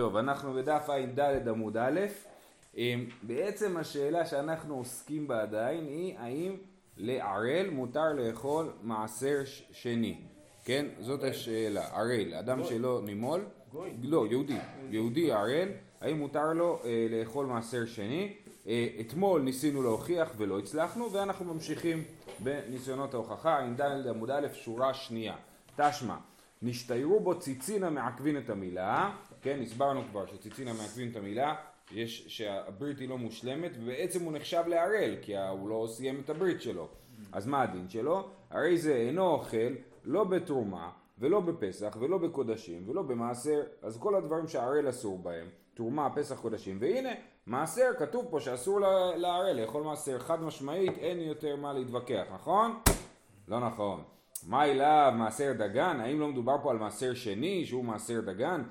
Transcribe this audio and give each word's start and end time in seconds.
טוב, 0.00 0.16
אנחנו 0.16 0.52
בדף 0.52 0.90
ע"ד 0.90 1.48
עמוד 1.48 1.76
א', 1.76 2.00
אמ, 2.76 3.06
בעצם 3.22 3.76
השאלה 3.76 4.26
שאנחנו 4.26 4.74
עוסקים 4.76 5.28
בה 5.28 5.42
עדיין 5.42 5.86
היא 5.86 6.18
האם 6.18 6.56
לערל 6.96 7.70
מותר 7.70 8.12
לאכול 8.12 8.72
מעשר 8.82 9.38
שני, 9.72 10.20
כן? 10.64 10.86
זאת 11.00 11.24
השאלה, 11.24 11.86
ערל, 11.86 12.34
אדם 12.34 12.64
שלא 12.64 13.00
נימול, 13.04 13.44
לא, 14.02 14.26
יהודי, 14.30 14.56
יהודי 14.90 15.32
ערל, 15.32 15.68
האם 16.00 16.18
מותר 16.18 16.52
לו 16.52 16.78
אה, 16.84 17.06
לאכול 17.10 17.46
מעשר 17.46 17.86
שני? 17.86 18.32
אה, 18.66 18.88
אתמול 19.00 19.42
ניסינו 19.42 19.82
להוכיח 19.82 20.32
ולא 20.36 20.58
הצלחנו 20.58 21.12
ואנחנו 21.12 21.54
ממשיכים 21.54 22.04
בניסיונות 22.38 23.14
ההוכחה, 23.14 23.58
ע"ד 23.58 24.06
עמוד 24.06 24.30
א', 24.30 24.46
שורה 24.52 24.94
שנייה, 24.94 25.34
תשמע, 25.76 26.16
נשתיירו 26.62 27.20
בו 27.20 27.38
ציצין 27.38 27.84
המעכבין 27.84 28.38
את 28.38 28.50
המילה 28.50 29.10
כן, 29.42 29.60
הסברנו 29.62 30.02
כבר 30.10 30.26
שציצינה 30.26 30.72
מעכבים 30.72 31.10
את 31.10 31.16
המילה, 31.16 31.54
יש, 31.92 32.24
שהברית 32.28 32.98
היא 32.98 33.08
לא 33.08 33.18
מושלמת, 33.18 33.70
ובעצם 33.80 34.24
הוא 34.24 34.32
נחשב 34.32 34.62
לערל, 34.66 35.16
כי 35.22 35.38
הוא 35.38 35.68
לא 35.68 35.86
סיים 35.88 36.20
את 36.24 36.30
הברית 36.30 36.62
שלו. 36.62 36.88
אז 37.32 37.46
מה 37.46 37.62
הדין 37.62 37.88
שלו? 37.88 38.28
הרי 38.50 38.78
זה 38.78 38.94
אינו 38.94 39.26
אוכל 39.26 39.56
לא 40.04 40.24
בתרומה, 40.24 40.90
ולא 41.18 41.40
בפסח, 41.40 41.96
ולא 42.00 42.18
בקודשים, 42.18 42.88
ולא 42.88 43.02
במעשר, 43.02 43.62
אז 43.82 43.98
כל 43.98 44.14
הדברים 44.14 44.48
שהערל 44.48 44.88
אסור 44.88 45.18
בהם, 45.18 45.46
תרומה, 45.74 46.10
פסח, 46.14 46.40
קודשים, 46.40 46.78
והנה, 46.80 47.10
מעשר, 47.46 47.90
כתוב 47.98 48.26
פה 48.30 48.40
שאסור 48.40 48.80
לערל 49.16 49.60
לאכול 49.60 49.82
מעשר, 49.82 50.18
חד 50.18 50.42
משמעית, 50.42 50.98
אין 50.98 51.20
יותר 51.20 51.56
מה 51.56 51.72
להתווכח, 51.72 52.24
נכון? 52.34 52.78
לא 53.48 53.60
נכון. 53.60 54.02
מה 54.46 54.64
אליו 54.64 55.12
מעשר 55.16 55.52
דגן? 55.52 56.00
האם 56.00 56.20
לא 56.20 56.28
מדובר 56.28 56.56
פה 56.62 56.70
על 56.70 56.78
מעשר 56.78 57.14
שני 57.14 57.66
שהוא 57.66 57.84
מעשר 57.84 58.20
דגן? 58.20 58.62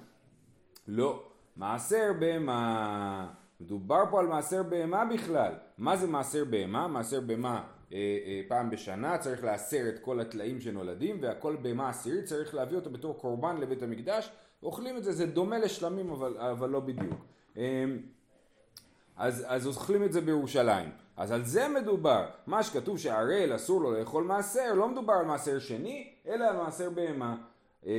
לא. 0.90 1.24
מעשר 1.56 2.12
בהמה, 2.20 3.28
מדובר 3.62 4.04
פה 4.12 4.20
על 4.20 4.28
מעשר 4.28 4.64
בהמה 4.64 5.06
בכלל. 5.06 5.52
מה 5.78 5.98
זה 5.98 6.08
מעשר 6.08 6.46
בהמה? 6.46 6.88
מעשר 6.88 7.22
בהמה 7.22 7.64
אה, 7.94 7.98
אה, 7.98 8.42
פעם 8.48 8.70
בשנה 8.70 9.18
צריך 9.18 9.44
לעשר 9.44 9.86
את 9.90 10.00
כל 10.00 10.20
הטלאים 10.20 10.62
שנולדים 10.62 11.18
והכל 11.22 11.56
בהמה 11.62 11.90
עשירית 11.90 12.26
צריך 12.26 12.56
להביא 12.56 12.78
אותו 12.78 12.90
בתור 12.90 13.18
קורבן 13.18 13.58
לבית 13.58 13.84
המקדש 13.84 14.32
אוכלים 14.64 14.98
את 14.98 15.04
זה, 15.04 15.12
זה 15.12 15.26
דומה 15.26 15.58
לשלמים 15.58 16.10
אבל, 16.12 16.38
אבל 16.38 16.70
לא 16.70 16.80
בדיוק. 16.80 17.26
אה, 17.58 17.86
אז, 19.18 19.46
אז 19.48 19.68
אוכלים 19.68 20.04
את 20.04 20.14
זה 20.14 20.22
בירושלים. 20.22 20.90
אז 21.18 21.32
על 21.32 21.46
זה 21.46 21.68
מדובר. 21.68 22.26
מה 22.48 22.64
שכתוב 22.64 22.98
שערל 22.98 23.56
אסור 23.56 23.82
לו 23.82 23.92
לאכול 23.92 24.24
מעשר, 24.24 24.74
לא 24.74 24.90
מדובר 24.90 25.14
על 25.14 25.26
מעשר 25.26 25.60
שני, 25.60 26.14
אלא 26.28 26.46
על 26.46 26.58
מעשר 26.58 26.90
בהמה. 26.90 27.36
אה, 27.86 27.92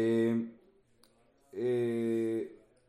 אה, 1.54 2.40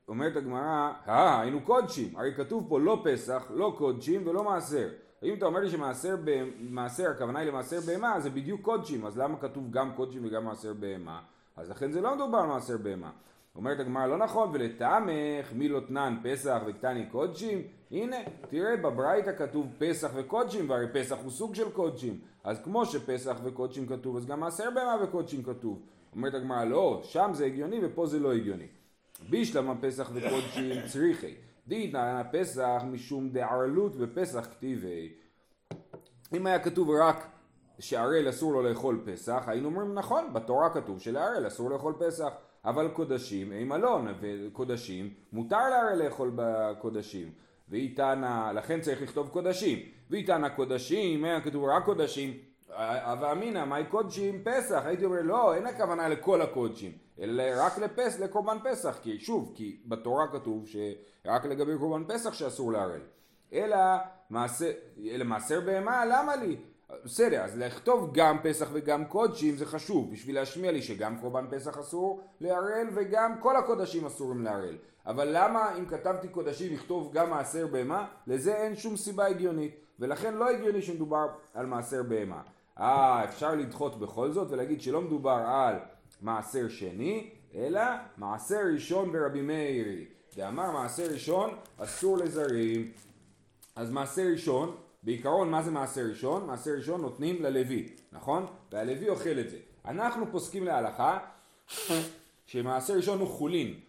אומרת 0.08 0.36
הגמרא, 0.36 0.92
אה, 1.08 1.42
היינו 1.42 1.62
קודשים, 1.62 2.18
הרי 2.18 2.34
כתוב 2.36 2.66
פה 2.70 2.80
לא 2.80 3.02
פסח, 3.04 3.44
לא 3.50 3.76
קודשים 3.78 4.28
ולא 4.28 4.44
מעשר. 4.44 4.90
אם 5.24 5.34
אתה 5.34 5.46
אומר 5.46 5.60
לי 5.60 5.70
שמעשר 5.70 6.16
במעשר, 6.24 7.10
הכוונה 7.10 7.40
היא 7.40 7.48
למעשר 7.48 7.80
בהמה, 7.86 8.20
זה 8.20 8.30
בדיוק 8.30 8.62
קודשים, 8.62 9.06
אז 9.06 9.18
למה 9.18 9.38
כתוב 9.38 9.72
גם 9.72 9.92
קודשים 9.96 10.26
וגם 10.26 10.46
מעשר 10.46 10.74
בהמה? 10.74 11.22
אז 11.58 11.70
לכן 11.70 11.92
זה 11.92 12.02
לא 12.02 12.16
מדובר 12.16 12.38
על 12.38 12.48
מעשר 12.48 12.78
בהמה. 12.78 13.12
אומרת 13.56 13.80
הגמרא 13.80 14.08
לא 14.08 14.18
נכון, 14.18 14.50
ולתמך 14.54 15.54
מי 15.54 15.70
לא 15.70 15.80
פסח 16.24 16.62
וקטני 16.68 17.06
קודשים? 17.06 17.62
הנה, 17.92 18.18
תראה 18.50 18.78
בברייתא 18.78 19.32
כתוב 19.38 19.68
פסח 19.78 20.12
וקודשים, 20.16 20.70
והרי 20.70 20.88
פסח 20.94 21.18
הוא 21.24 21.32
סוג 21.32 21.56
של 21.56 21.72
קודשים. 21.72 22.20
אז 22.44 22.62
כמו 22.64 22.86
שפסח 22.86 23.38
וקודשים 23.44 23.88
כתוב, 23.88 24.18
אז 24.18 24.26
גם 24.26 24.40
מעשר 24.40 24.70
בהמה 24.76 25.04
וקודשים 25.04 25.44
כתוב. 25.44 25.80
אומרת 26.16 26.34
הגמרא 26.34 26.64
לא, 26.64 27.02
שם 27.04 27.30
זה 27.34 27.46
הגיוני 27.46 27.80
ופה 27.84 28.06
זה 28.06 28.20
לא 28.20 28.34
הגיוני. 28.34 28.68
בישלמה 29.30 29.74
פסח 29.82 30.12
וקודשים 30.14 30.88
צריכי. 30.88 31.36
דהיתנא 31.68 32.24
פסח 32.32 32.82
משום 32.92 33.30
דערלות 33.30 33.96
בפסח 33.96 34.48
כתיבי. 34.52 35.14
אם 36.34 36.46
היה 36.46 36.60
כתוב 36.60 36.90
רק 36.90 37.28
שערל 37.80 38.30
אסור 38.30 38.54
לו 38.54 38.62
לאכול 38.62 39.02
פסח, 39.06 39.44
היינו 39.48 39.70
אומרים 39.70 39.94
נכון, 39.94 40.34
בתורה 40.34 40.70
כתוב 40.74 41.00
שלערל 41.00 41.48
אסור 41.48 41.70
לאכול 41.70 41.94
פסח. 42.00 42.30
אבל 42.66 42.88
קודשים 42.88 43.52
הם 43.52 43.74
אלון, 43.74 44.08
וקודשים 44.22 45.14
מותר 45.34 45.70
לערל 45.70 46.04
לאכול 46.04 46.32
בקודשים. 46.36 47.32
ואיתנה, 47.70 48.52
לכן 48.54 48.82
צריך 48.82 49.02
לכתוב 49.02 49.30
קודשים. 49.30 49.80
ואיתנה 50.10 50.50
קודשים, 50.50 51.24
היה 51.24 51.42
כתוב 51.42 51.66
רק 51.66 51.86
קודשים, 51.86 52.38
הווה 52.78 53.32
אמינא, 53.32 53.66
מהי 53.66 53.86
קודשים 53.86 54.42
פסח? 54.44 54.82
הייתי 54.86 55.06
אומר 55.06 55.22
לא, 55.22 55.56
אין 55.56 55.66
הכוונה 55.66 56.10
לכל 56.10 56.42
הקודשים. 56.42 56.92
אלא 57.20 57.44
רק 57.58 57.78
לפס, 57.78 58.20
לקורבן 58.20 58.58
פסח, 58.64 58.98
כי 59.02 59.20
שוב, 59.20 59.52
כי 59.56 59.82
בתורה 59.86 60.28
כתוב 60.32 60.68
שרק 60.68 61.46
לגבי 61.46 61.78
קורבן 61.78 62.04
פסח 62.08 62.34
שאסור 62.34 62.72
לערל. 62.72 63.02
אלא 63.54 63.78
מעשר, 64.30 64.72
אלא 65.10 65.26
מעשר 65.26 65.62
בהמה, 65.62 66.06
למה 66.06 66.36
לי? 66.36 66.58
בסדר, 67.06 67.42
אז 67.42 67.58
לכתוב 67.58 68.10
גם 68.14 68.38
פסח 68.44 68.70
וגם 68.74 69.06
קודשים 69.06 69.58
זה 69.58 69.66
חשוב, 69.66 70.12
בשביל 70.12 70.36
להשמיע 70.36 70.72
לי 70.72 70.82
שגם 70.82 71.18
קורבן 71.20 71.46
פסח 71.50 71.78
אסור 71.78 72.22
לערל 72.42 72.88
וגם 72.94 73.40
כל 73.40 73.56
הקודשים 73.56 74.06
אסורים 74.06 74.44
לערל. 74.44 74.78
אבל 75.06 75.28
למה 75.32 75.78
אם 75.78 75.86
כתבתי 75.86 76.28
קודשים 76.28 76.74
לכתוב 76.74 77.12
גם 77.14 77.30
מעשר 77.30 77.68
בהמה? 77.68 78.08
לזה 78.28 78.56
אין 78.56 78.76
שום 78.76 78.98
סיבה 78.98 79.26
הגיונית, 79.26 79.76
ולכן 80.00 80.34
לא 80.34 80.50
הגיוני 80.50 80.82
שמדובר 80.82 81.28
על 81.54 81.66
מעשר 81.66 82.04
בהמה. 82.04 82.42
אה, 82.80 83.24
אפשר 83.24 83.56
לדחות 83.56 84.00
בכל 84.00 84.32
זאת 84.32 84.52
ולהגיד 84.52 84.82
שלא 84.82 85.02
מדובר 85.02 85.44
על 85.48 85.76
מעשר 86.22 86.70
שני, 86.70 87.30
אלא 87.56 87.82
מעשר 88.18 88.62
ראשון 88.74 89.12
ברבי 89.12 89.42
מאירי. 89.42 90.06
דאמר 90.36 90.72
מעשר 90.72 91.08
ראשון 91.12 91.56
אסור 91.78 92.18
לזרים. 92.18 92.92
אז 93.76 93.92
מעשר 93.92 94.22
ראשון, 94.32 94.76
בעיקרון 95.04 95.50
מה 95.50 95.62
זה 95.62 95.72
מעשר 95.72 96.02
ראשון? 96.02 96.48
מעשר 96.48 96.72
ראשון 96.72 97.02
נותנים 97.02 97.44
ללוי, 97.44 97.90
נכון? 98.12 98.46
והלוי 98.72 99.10
אוכל 99.10 99.40
את 99.40 99.50
זה. 99.50 99.58
אנחנו 99.86 100.26
פוסקים 100.32 100.64
להלכה 100.64 101.20
שמעשר 102.46 102.94
ראשון 102.94 103.20
הוא 103.20 103.28
חולין, 103.28 103.80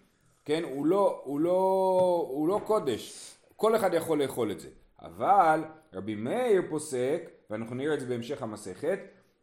כן? 0.44 0.62
הוא 0.64 0.86
לא, 0.86 1.20
הוא 1.24 1.40
לא, 1.40 2.26
הוא 2.30 2.48
לא 2.48 2.60
קודש, 2.66 3.34
כל 3.56 3.76
אחד 3.76 3.94
יכול 3.94 4.22
לאכול 4.22 4.50
את 4.50 4.60
זה. 4.60 4.68
אבל 5.02 5.64
רבי 5.92 6.14
מאיר 6.14 6.62
פוסק, 6.70 7.30
ואנחנו 7.52 7.76
נראה 7.76 7.94
את 7.94 8.00
זה 8.00 8.06
בהמשך 8.06 8.42
המסכת, 8.42 8.98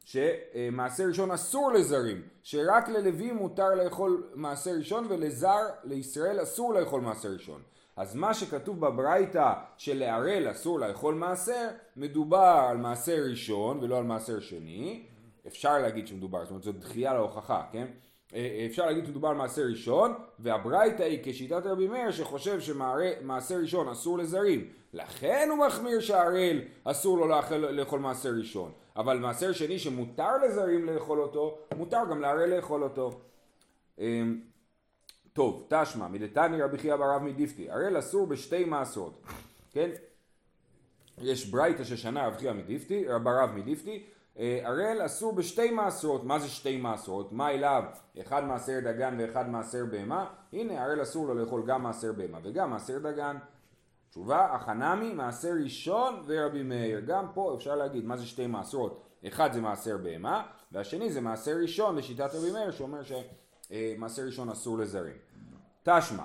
שמעשר 0.05 1.03
ראשון 1.07 1.31
אסור 1.31 1.71
לזרים, 1.71 2.21
שרק 2.43 2.89
ללוי 2.89 3.31
מותר 3.31 3.75
לאכול 3.75 4.29
מעשר 4.35 4.71
ראשון 4.71 5.05
ולזר 5.09 5.67
לישראל 5.83 6.43
אסור 6.43 6.73
לאכול 6.73 7.01
מעשר 7.01 7.29
ראשון. 7.29 7.61
אז 7.95 8.15
מה 8.15 8.33
שכתוב 8.33 8.79
בברייתא 8.79 9.53
שלערל 9.77 10.51
אסור 10.51 10.79
לאכול 10.79 11.15
מעשר, 11.15 11.67
מדובר 11.95 12.65
על 12.69 12.77
מעשר 12.77 13.23
ראשון 13.29 13.79
ולא 13.79 13.97
על 13.97 14.03
מעשר 14.03 14.39
שני. 14.39 15.05
אפשר 15.47 15.77
להגיד 15.77 16.07
שמדובר, 16.07 16.43
זאת 16.43 16.49
אומרת 16.49 16.63
זו 16.63 16.71
דחייה 16.71 17.13
להוכחה, 17.13 17.63
כן? 17.71 17.87
אה, 18.33 18.39
אה, 18.39 18.65
אפשר 18.65 18.85
להגיד 18.85 19.05
שמדובר 19.05 19.27
על 19.29 19.35
מעשר 19.35 19.61
ראשון, 19.69 20.13
והברייתא 20.39 21.03
היא 21.03 21.19
כשיטת 21.23 21.65
רבי 21.65 21.87
מאיר 21.87 22.11
שחושב 22.11 22.59
שמעשר 22.59 23.55
ראשון 23.55 23.87
אסור 23.87 24.17
לזרים. 24.17 24.67
לכן 24.93 25.47
הוא 25.51 25.67
מחמיר 25.67 25.99
שהערל 25.99 26.61
אסור 26.83 27.17
לו 27.17 27.27
לאכול, 27.27 27.57
לאכול 27.57 27.99
מעשר 27.99 28.29
ראשון. 28.29 28.71
אבל 28.95 29.17
מעשר 29.17 29.51
שני 29.51 29.79
שמותר 29.79 30.37
לזרים 30.37 30.85
לאכול 30.85 31.19
אותו, 31.19 31.57
מותר 31.77 32.01
גם 32.09 32.21
לערל 32.21 32.55
לאכול 32.55 32.83
אותו. 32.83 33.19
אמ, 33.99 34.41
טוב, 35.33 35.67
תשמע, 35.69 36.07
מדתני 36.07 36.61
רבי 36.61 36.77
חייא 36.77 36.95
ברב 36.95 37.23
מדיפתי, 37.23 37.69
ערל 37.69 37.99
אסור 37.99 38.27
בשתי 38.27 38.65
מעשרות, 38.65 39.23
כן? 39.71 39.89
יש 41.21 41.45
ברייתא 41.45 41.83
ששנה 41.83 42.27
רבי 42.27 42.37
חייא 42.37 42.51
מדיפתי, 42.51 43.05
ברב 43.23 43.51
מדיפתי, 43.55 44.03
ערל 44.39 45.05
אסור 45.05 45.33
בשתי 45.33 45.71
מעשרות, 45.71 46.23
מה 46.23 46.39
זה 46.39 46.47
שתי 46.47 46.77
מעשרות? 46.77 47.31
מה 47.31 47.49
אליו? 47.49 47.83
אחד 48.21 48.45
מעשר 48.45 48.79
דגן 48.83 49.15
ואחד 49.19 49.49
מעשר 49.49 49.85
בהמה? 49.85 50.25
הנה 50.53 50.83
ערל 50.83 51.01
אסור 51.01 51.27
לו 51.27 51.33
לאכול 51.33 51.65
גם 51.65 51.83
מעשר 51.83 52.13
בהמה 52.13 52.37
וגם 52.43 52.69
מעשר 52.69 52.99
דגן. 52.99 53.37
תשובה, 54.09 54.55
החנמי 54.55 55.13
מעשר 55.13 55.53
ראשון 55.63 56.23
ורבי 56.25 56.63
מאיר. 56.63 56.99
גם 56.99 57.25
פה 57.33 57.53
אפשר 57.57 57.75
להגיד 57.75 58.05
מה 58.05 58.17
זה 58.17 58.25
שתי 58.25 58.47
מעשרות. 58.47 59.03
אחד 59.27 59.53
זה 59.53 59.61
מעשר 59.61 59.97
בהמה, 59.97 60.43
והשני 60.71 61.11
זה 61.11 61.21
מעשר 61.21 61.57
ראשון 61.61 61.95
לשיטת 61.95 62.29
רבי 62.33 62.51
מאיר 62.51 62.71
שאומר 62.71 63.01
שמעשר 63.03 64.21
ראשון 64.21 64.49
אסור 64.49 64.77
לזרים. 64.77 65.17
תשמע, 65.83 66.23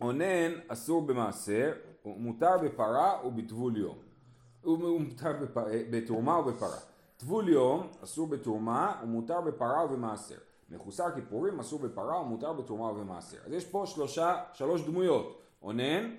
אונן 0.00 0.52
אסור 0.68 1.02
במעשר, 1.02 1.72
מותר 2.04 2.58
בפרה 2.62 3.26
ובטבול 3.26 3.76
יום. 3.76 3.98
הוא 4.62 5.00
מותר 5.00 5.32
בתרומה 5.90 6.38
ובפרה. 6.38 6.93
טבול 7.24 7.48
יום 7.48 7.88
אסור 8.02 8.26
בתרומה 8.26 9.00
ומותר 9.02 9.40
בפרה 9.40 9.84
ובמעשר. 9.84 10.38
מחוסר 10.70 11.04
כיפורים 11.14 11.60
אסור 11.60 11.80
בפרה 11.80 12.20
ומותר 12.20 12.52
בתרומה 12.52 12.84
ובמעשר. 12.84 13.36
אז 13.46 13.52
יש 13.52 13.64
פה 13.64 13.84
שלושה, 13.86 14.42
שלוש 14.52 14.82
דמויות. 14.82 15.42
אונן, 15.62 16.14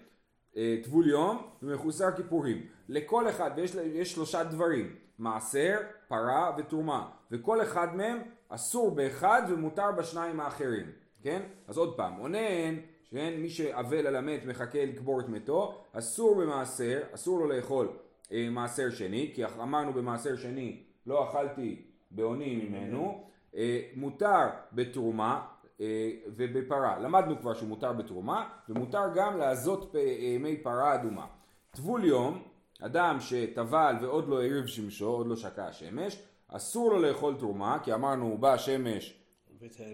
אה, 0.57 0.78
טבול 0.84 1.07
יום 1.10 1.48
ומחוסר 1.63 2.12
כיפורים. 2.16 2.66
לכל 2.90 3.30
אחד, 3.30 3.52
ויש 3.56 4.13
שלושה 4.13 4.44
דברים, 4.44 4.96
מעשר, 5.19 5.78
פרה 6.07 6.56
ותרומה, 6.57 7.10
וכל 7.31 7.62
אחד 7.62 7.96
מהם 7.96 8.18
אסור 8.50 8.96
באחד 8.96 9.42
ומותר 9.50 9.92
בשניים 9.98 10.40
האחרים, 10.40 10.92
כן? 11.22 11.42
אז 11.68 11.78
עוד 11.78 11.98
פעם, 11.98 12.19
אונן, 12.19 12.75
כן? 13.10 13.34
מי 13.38 13.50
שאבל 13.50 14.08
על 14.08 14.16
המת 14.16 14.46
מחכה 14.46 14.86
לקבור 14.86 15.19
את 15.19 15.30
מתו, 15.30 15.81
אסור 15.94 16.36
במעשר, 16.36 17.01
אסור 17.12 17.40
לו 17.40 17.48
לאכול 17.48 17.90
אה, 18.31 18.48
מעשר 18.51 18.90
שני, 18.90 19.31
כי 19.36 19.46
אמרנו 19.46 19.94
במעשר 19.94 20.36
שני 20.36 20.85
לא 21.07 21.30
אכלתי 21.30 21.81
בעוני 22.12 22.56
ממנו, 22.56 23.24
אה, 23.56 23.81
מותר 23.96 24.50
בתרומה 24.74 25.46
אה, 25.81 26.12
ובפרה, 26.28 27.00
למדנו 27.00 27.40
כבר 27.40 27.54
שמותר 27.54 27.94
בתרומה, 27.94 28.50
ומותר 28.69 29.04
גם 29.16 29.38
לעזות 29.38 29.96
אה, 29.96 30.38
מי 30.40 30.57
פרה 30.57 30.96
אדומה. 30.96 31.25
טבול 31.72 32.06
יום, 32.06 32.44
אדם 32.81 33.18
שטבל 33.19 33.96
ועוד 34.02 34.28
לא 34.28 34.44
ערב 34.44 34.66
שמשו, 34.66 35.07
עוד 35.07 35.28
לא 35.28 35.36
שקע 35.36 35.66
השמש, 35.66 36.22
אסור 36.48 36.92
לו 36.92 37.02
לאכול 37.02 37.36
תרומה, 37.40 37.78
כי 37.84 37.94
אמרנו 37.94 38.38
בא 38.38 38.54
השמש 38.54 39.22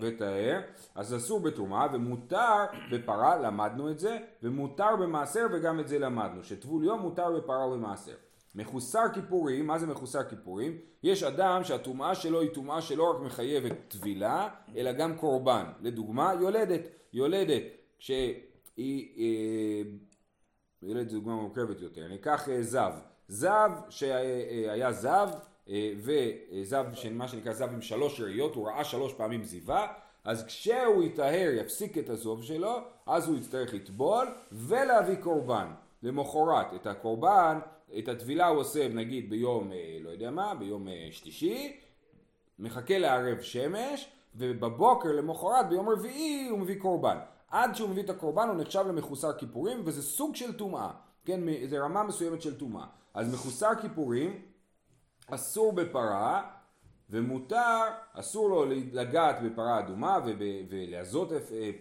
וטהר, 0.02 0.62
אז 0.96 1.16
אסור 1.16 1.40
בתרומה, 1.40 1.88
ומותר 1.94 2.66
בפרה, 2.92 3.38
למדנו 3.38 3.92
את 3.92 4.00
זה, 4.00 4.18
ומותר 4.44 4.96
במעשר 4.96 5.46
וגם 5.54 5.80
את 5.80 5.88
זה 5.88 6.00
למדנו, 6.00 6.44
שטבול 6.44 6.84
יום 6.84 7.00
מותר 7.00 7.32
בפרה 7.32 7.68
ובמעשר. 7.68 8.16
מחוסר 8.56 9.04
כיפורים, 9.14 9.68
מה 9.68 9.80
זה 9.80 9.88
מחוסר 9.88 10.24
כיפורים? 10.24 10.78
יש 11.04 11.24
אדם 11.24 11.64
שהטומאה 11.64 12.16
שלו 12.16 12.42
היא 12.42 12.50
טומאה 12.50 12.82
שלא 12.82 13.12
רק 13.12 13.22
מחייבת 13.22 13.72
טבילה, 13.88 14.50
אלא 14.76 14.92
גם 14.92 15.18
קורבן. 15.18 15.66
לדוגמה, 15.82 16.34
יולדת. 16.42 16.82
יולדת, 17.14 17.64
כשהיא... 18.00 19.18
אה, 19.18 19.82
יולדת 20.82 21.10
זו 21.10 21.18
דוגמה 21.18 21.36
מורכבת 21.36 21.82
יותר. 21.82 22.08
ניקח 22.08 22.50
אה, 22.50 22.64
זב. 22.64 22.94
זב 23.28 23.72
שהיה 23.90 24.92
זב, 24.92 25.30
אה, 25.70 25.94
וזב, 25.98 26.86
מה 27.12 27.28
שנקרא 27.28 27.54
זב 27.54 27.70
עם 27.74 27.82
שלוש 27.82 28.22
ראיות, 28.22 28.56
הוא 28.56 28.68
ראה 28.68 28.84
שלוש 28.84 29.14
פעמים 29.14 29.44
זיווה, 29.44 29.88
אז 30.24 30.46
כשהוא 30.46 31.04
יטהר, 31.04 31.52
יפסיק 31.54 31.98
את 31.98 32.10
הזוב 32.10 32.44
שלו, 32.44 32.78
אז 33.06 33.28
הוא 33.28 33.38
יצטרך 33.38 33.74
לטבול 33.74 34.28
ולהביא 34.52 35.16
קורבן. 35.16 35.68
למחרת 36.04 36.74
את 36.76 36.88
הקורבן 36.88 37.60
את 38.00 38.08
הטבילה 38.08 38.48
הוא 38.48 38.60
עושה 38.60 38.88
נגיד 38.88 39.30
ביום, 39.30 39.72
אה, 39.72 39.98
לא 40.02 40.10
יודע 40.10 40.32
מה, 40.32 40.56
ביום 40.56 40.88
אה, 40.88 41.08
שלישי, 41.12 41.80
מחכה 42.60 42.98
לערב 42.98 43.42
שמש, 43.42 44.10
ובבוקר 44.36 45.12
למחרת 45.12 45.70
ביום 45.70 45.90
רביעי 45.90 46.48
הוא 46.50 46.60
מביא 46.60 46.80
קורבן. 46.80 47.18
עד 47.52 47.76
שהוא 47.76 47.90
מביא 47.90 48.04
את 48.04 48.10
הקורבן 48.10 48.48
הוא 48.48 48.58
נחשב 48.58 48.86
למחוסר 48.88 49.34
כיפורים, 49.38 49.82
וזה 49.86 50.02
סוג 50.02 50.36
של 50.36 50.54
טומאה, 50.58 50.92
כן, 51.26 51.40
זה 51.70 51.80
רמה 51.80 52.04
מסוימת 52.04 52.42
של 52.42 52.58
טומאה. 52.58 52.86
אז 53.14 53.34
מחוסר 53.34 53.70
כיפורים 53.82 54.42
אסור 55.28 55.74
בפרה, 55.74 56.50
ומותר, 57.10 57.82
אסור 58.14 58.50
לו 58.50 58.66
לגעת 58.92 59.36
בפרה 59.44 59.80
אדומה 59.80 60.20
ולעזות 60.70 61.32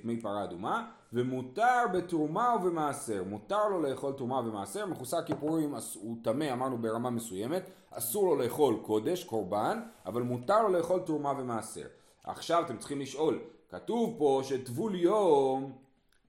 פני 0.02 0.20
פרה 0.20 0.44
אדומה, 0.44 0.90
ומותר 1.12 1.84
בתרומה 1.94 2.56
ובמעשר, 2.56 3.24
מותר 3.24 3.68
לו 3.68 3.82
לאכול 3.82 4.12
תרומה 4.12 4.38
ומעשר, 4.38 4.86
מחוסר 4.86 5.22
כיפורים 5.22 5.74
הוא 5.94 6.16
טמא, 6.22 6.52
אמרנו 6.52 6.78
ברמה 6.78 7.10
מסוימת, 7.10 7.70
אסור 7.90 8.26
לו 8.26 8.42
לאכול 8.42 8.76
קודש, 8.82 9.24
קורבן, 9.24 9.80
אבל 10.06 10.22
מותר 10.22 10.62
לו 10.62 10.68
לאכול 10.68 11.00
תרומה 11.00 11.32
ומעשר. 11.38 11.86
עכשיו 12.24 12.62
אתם 12.66 12.78
צריכים 12.78 13.00
לשאול, 13.00 13.38
כתוב 13.70 14.14
פה 14.18 14.40
שטבול 14.44 14.94
יום 14.94 15.72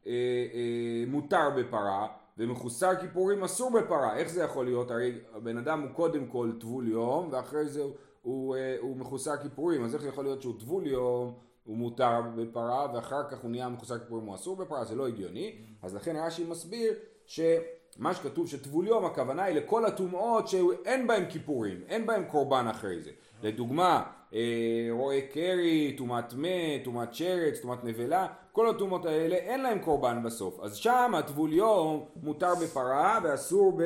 אה, 0.08 0.12
אה, 0.54 1.04
מותר 1.08 1.50
בפרה, 1.58 2.08
ומחוסר 2.38 2.96
כיפורים 2.96 3.44
אסור 3.44 3.72
בפרה, 3.72 4.18
איך 4.18 4.30
זה 4.30 4.44
יכול 4.44 4.66
להיות? 4.66 4.92
הרי 4.92 5.20
הבן 5.34 5.58
אדם 5.58 5.82
הוא 5.82 5.90
קודם 5.92 6.26
כל 6.26 6.52
טבול 6.60 6.88
יום, 6.88 7.30
ואחרי 7.32 7.68
זה 7.68 7.82
הוא, 7.82 7.92
הוא, 8.22 8.56
אה, 8.56 8.76
הוא 8.80 8.98
מחוסר 8.98 9.38
כיפורים, 9.38 9.84
אז 9.84 9.94
איך 9.94 10.02
זה 10.02 10.10
יכול 10.10 10.24
להיות 10.24 10.42
שהוא 10.42 10.60
טבול 10.60 10.88
יום 10.88 11.34
הוא 11.66 11.78
מותר 11.78 12.22
בפרה 12.36 12.88
ואחר 12.94 13.30
כך 13.32 13.38
הוא 13.38 13.52
נהיה 13.52 13.70
מחוסר 13.70 14.00
כיפורים 14.00 14.26
הוא 14.26 14.36
אסור 14.36 14.56
בפרה, 14.56 14.86
זה 14.86 14.96
לא 14.96 15.08
הגיוני, 15.08 15.56
אז 15.82 15.96
לכן 15.96 16.16
רש"י 16.16 16.44
מסביר 16.44 16.94
שמה 17.26 18.14
שכתוב 18.14 18.48
שטבול 18.48 18.88
יום 18.88 19.06
הכוונה 19.06 19.44
היא 19.44 19.56
לכל 19.56 19.86
הטומאות 19.86 20.48
שאין 20.48 21.08
בהם 21.08 21.26
כיפורים, 21.30 21.82
אין 21.88 22.06
בהם 22.06 22.24
קורבן 22.24 22.68
אחרי 22.68 23.02
זה. 23.02 23.12
לדוגמה, 23.44 24.04
אה, 24.34 24.88
רועה 24.92 25.22
קרי, 25.22 25.96
טומאת 25.98 26.34
מת, 26.34 26.84
טומאת 26.84 27.14
שרץ, 27.14 27.60
טומאת 27.60 27.84
נבלה, 27.84 28.28
כל 28.52 28.70
הטומאות 28.70 29.06
האלה 29.06 29.36
אין 29.36 29.64
להם 29.64 29.80
קורבן 29.80 30.24
בסוף. 30.24 30.60
אז 30.60 30.76
שם 30.76 31.12
הטבול 31.18 31.54
יום 31.54 32.06
מותר 32.24 32.56
בפרה 32.64 33.20
ואסור 33.24 33.74
ב... 33.78 33.82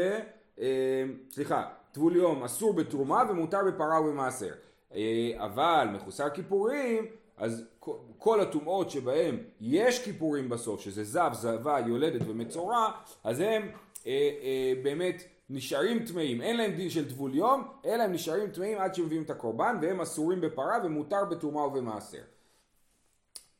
אה, 0.60 1.04
סליחה, 1.32 1.64
טבול 1.92 2.16
יום 2.16 2.44
אסור 2.44 2.74
בתרומה 2.74 3.24
ומותר 3.30 3.60
בפרה 3.68 4.02
ובמעשר. 4.02 4.52
אה, 4.96 5.32
אבל 5.38 5.88
מחוסר 5.94 6.30
כיפורים 6.30 7.06
אז 7.38 7.64
כל 8.18 8.42
הטומאות 8.42 8.90
שבהם 8.90 9.38
יש 9.62 10.04
כיפורים 10.04 10.50
בסוף, 10.50 10.82
שזה 10.82 11.04
זב, 11.04 11.30
זבה, 11.34 11.80
יולדת 11.88 12.22
ומצורע, 12.28 12.92
אז 13.24 13.40
הם 13.40 13.70
אה, 14.08 14.12
אה, 14.42 14.74
באמת 14.84 15.24
נשארים 15.50 16.06
טמאים, 16.06 16.42
אין 16.42 16.58
להם 16.58 16.72
דין 16.72 16.90
של 16.90 17.10
טבול 17.10 17.36
יום, 17.36 17.64
אלא 17.86 18.04
הם 18.04 18.14
נשארים 18.14 18.52
טמאים 18.52 18.78
עד 18.78 18.96
שמביאים 18.96 19.24
את 19.24 19.30
הקורבן, 19.30 19.78
והם 19.82 20.02
אסורים 20.02 20.42
בפרה 20.42 20.78
ומותר 20.84 21.26
בתרומה 21.26 21.62
ובמעשר. 21.62 22.22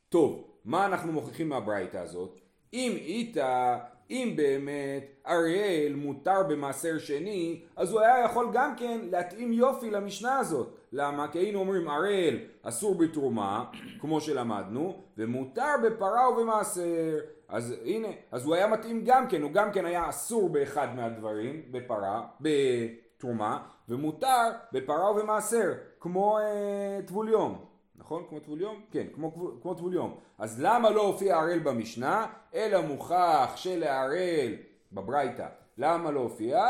טוב, 0.10 0.48
מה 0.66 0.86
אנחנו 0.86 1.12
מוכיחים 1.12 1.50
מהברייתא 1.50 1.98
הזאת? 1.98 2.40
אם 2.74 2.92
איתה 2.96 3.78
אם 4.10 4.34
באמת 4.36 5.04
אריאל 5.28 5.94
מותר 5.96 6.44
במעשר 6.50 6.98
שני, 6.98 7.62
אז 7.76 7.92
הוא 7.92 8.02
היה 8.02 8.26
יכול 8.26 8.50
גם 8.54 8.76
כן 8.78 9.00
להתאים 9.12 9.54
יופי 9.54 9.90
למשנה 9.90 10.38
הזאת. 10.38 10.76
למה? 10.98 11.28
כי 11.28 11.40
היינו 11.40 11.60
אומרים 11.60 11.90
אריאל 11.90 12.38
אסור 12.64 12.96
בתרומה, 12.96 13.66
כמו 14.00 14.22
שלמדנו, 14.22 15.04
ומותר 15.18 15.74
בפרה 15.84 16.30
ובמעשר. 16.30 17.20
אז 17.48 17.76
הנה, 17.86 18.08
אז 18.32 18.46
הוא 18.46 18.56
היה 18.56 18.68
מתאים 18.68 19.02
גם 19.06 19.28
כן, 19.28 19.42
הוא 19.42 19.52
גם 19.52 19.72
כן 19.72 19.86
היה 19.86 20.10
אסור 20.10 20.50
באחד 20.50 20.88
מהדברים, 20.96 21.62
בפרה, 21.72 22.28
בתרומה, 22.42 23.64
ומותר 23.90 24.50
בפרה 24.72 25.12
ובמעשר, 25.12 25.74
כמו 26.00 26.40
אה, 26.40 27.00
טבול 27.08 27.30
יום. 27.30 27.66
נכון? 27.96 28.24
כמו 28.30 28.40
טבול 28.40 28.62
יום? 28.62 28.82
כן, 28.92 29.08
כמו, 29.14 29.34
כמו 29.62 29.74
טבול 29.74 29.94
יום. 29.94 30.16
אז 30.38 30.62
למה 30.62 30.90
לא 30.90 31.02
הופיע 31.02 31.38
הראל 31.38 31.60
במשנה, 31.60 32.26
אלא 32.54 32.82
מוכח 32.82 33.54
שלהראל 33.56 34.54
בברייתא. 34.92 35.48
למה 35.78 36.12
לא 36.12 36.20
הופיע? 36.20 36.66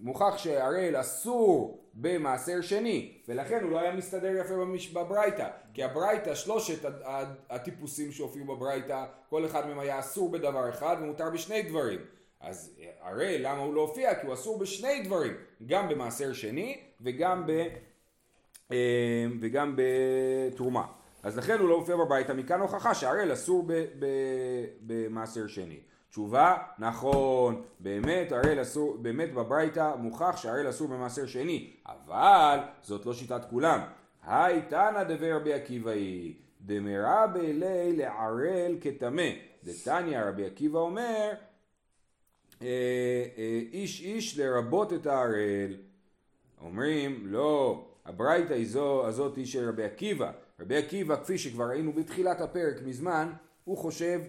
מוכח 0.00 0.36
שהראל 0.36 1.00
אסור 1.00 1.85
במעשר 1.98 2.60
שני, 2.60 3.12
ולכן 3.28 3.62
הוא 3.62 3.70
לא 3.70 3.80
היה 3.80 3.92
מסתדר 3.92 4.36
יפה 4.36 4.54
במש... 4.54 4.88
בברייתא, 4.88 5.48
כי 5.74 5.84
הברייתא, 5.84 6.34
שלושת 6.34 6.90
הטיפוסים 7.50 8.12
שהופיעו 8.12 8.46
בברייתא, 8.46 9.04
כל 9.30 9.46
אחד 9.46 9.66
מהם 9.66 9.78
היה 9.78 9.98
אסור 9.98 10.30
בדבר 10.30 10.68
אחד 10.68 10.96
ומותר 11.00 11.30
בשני 11.30 11.62
דברים. 11.62 12.00
אז 12.40 12.76
הרי 13.00 13.38
למה 13.38 13.58
הוא 13.58 13.74
לא 13.74 13.80
הופיע? 13.80 14.14
כי 14.14 14.26
הוא 14.26 14.34
אסור 14.34 14.58
בשני 14.58 15.02
דברים, 15.02 15.32
גם 15.66 15.88
במעשר 15.88 16.32
שני 16.32 16.80
וגם 17.00 17.46
ב... 17.46 17.50
אה, 18.72 19.26
וגם 19.40 19.76
בתרומה. 19.76 20.86
אז 21.22 21.38
לכן 21.38 21.58
הוא 21.58 21.68
לא 21.68 21.78
מופיע 21.78 21.96
בביתה, 21.96 22.34
מכאן 22.34 22.60
הוכחה 22.60 22.94
שהראל 22.94 23.32
אסור 23.32 23.66
במעשר 24.80 25.46
שני. 25.46 25.80
תשובה, 26.10 26.56
נכון, 26.78 27.62
באמת 27.80 28.32
הראל 28.32 28.62
אסור, 28.62 28.96
באמת 28.96 29.34
בברייתא 29.34 29.94
מוכח 29.98 30.36
שהראל 30.36 30.70
אסור 30.70 30.88
במעשר 30.88 31.26
שני, 31.26 31.72
אבל 31.86 32.58
זאת 32.82 33.06
לא 33.06 33.14
שיטת 33.14 33.44
כולם. 33.50 33.80
היי 34.26 34.62
תנא 34.62 35.04
דבר 35.04 35.36
רבי 35.36 35.52
עקיבא 35.52 35.90
היא, 35.90 36.34
דמרבה 36.60 37.42
ליה 37.42 37.92
לערל 37.92 38.76
כטמא. 38.80 39.30
דתניא 39.64 40.20
רבי 40.20 40.46
עקיבא 40.46 40.78
אומר, 40.78 41.32
אה, 42.62 42.66
אה, 43.38 43.60
איש 43.72 44.00
איש 44.00 44.38
לרבות 44.38 44.92
את 44.92 45.06
הערל. 45.06 45.76
אומרים, 46.60 47.22
לא, 47.24 47.84
הברייתא 48.04 48.54
הזאת 49.06 49.36
היא 49.36 49.46
של 49.46 49.68
רבי 49.68 49.84
עקיבא. 49.84 50.32
רבי 50.60 50.76
עקיבא, 50.76 51.16
כפי 51.16 51.38
שכבר 51.38 51.64
ראינו 51.64 51.92
בתחילת 51.92 52.40
הפרק 52.40 52.82
מזמן, 52.84 53.32
הוא 53.64 53.76
חושב 53.76 54.20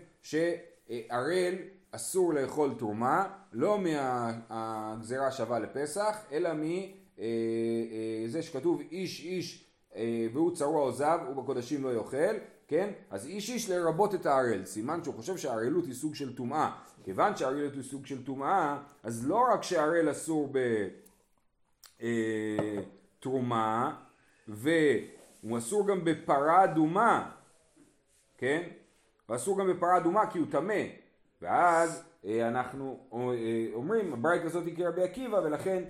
שערל 0.87 1.53
אסור 1.91 2.33
לאכול 2.33 2.73
תרומה, 2.77 3.27
לא 3.53 3.79
מהגזירה 3.79 5.31
שווה 5.31 5.59
לפסח, 5.59 6.17
אלא 6.31 6.49
מזה 6.53 6.93
אה, 7.19 8.35
אה, 8.35 8.41
שכתוב 8.41 8.81
איש 8.91 9.25
איש 9.25 9.65
אה, 9.95 10.27
והוא 10.33 10.55
צרוע 10.55 10.81
עוזב 10.81 11.19
ובקודשים 11.31 11.83
לא 11.83 11.93
יאכל, 11.93 12.35
כן? 12.67 12.89
אז 13.09 13.27
איש 13.27 13.49
איש 13.49 13.69
לרבות 13.69 14.15
את 14.15 14.25
הערל, 14.25 14.65
סימן 14.65 15.03
שהוא 15.03 15.15
חושב 15.15 15.37
שהערלות 15.37 15.85
היא 15.85 15.93
סוג 15.93 16.15
של 16.15 16.35
טומאה. 16.35 16.71
כיוון 17.03 17.35
שהערלות 17.35 17.73
היא 17.73 17.83
סוג 17.83 18.05
של 18.05 18.25
טומאה, 18.25 18.77
אז 19.03 19.27
לא 19.27 19.43
רק 19.53 19.63
שהערל 19.63 20.11
אסור 20.11 20.49
ב... 20.51 20.87
תרומה, 23.19 23.95
והוא 24.47 25.57
אסור 25.57 25.87
גם 25.87 26.05
בפרה 26.05 26.63
אדומה, 26.63 27.31
כן? 28.37 28.63
הוא 29.27 29.35
אסור 29.35 29.59
גם 29.59 29.67
בפרה 29.67 29.97
אדומה 29.97 30.31
כי 30.31 30.39
הוא 30.39 30.47
טמא, 30.51 30.83
ואז 31.41 32.03
אה, 32.25 32.47
אנחנו 32.47 32.99
אה, 33.13 33.19
אומרים, 33.73 34.13
הברית 34.13 34.45
הזאת 34.45 34.65
היא 34.65 34.77
כרבי 34.77 35.03
עקיבא, 35.03 35.37
ולכן, 35.37 35.83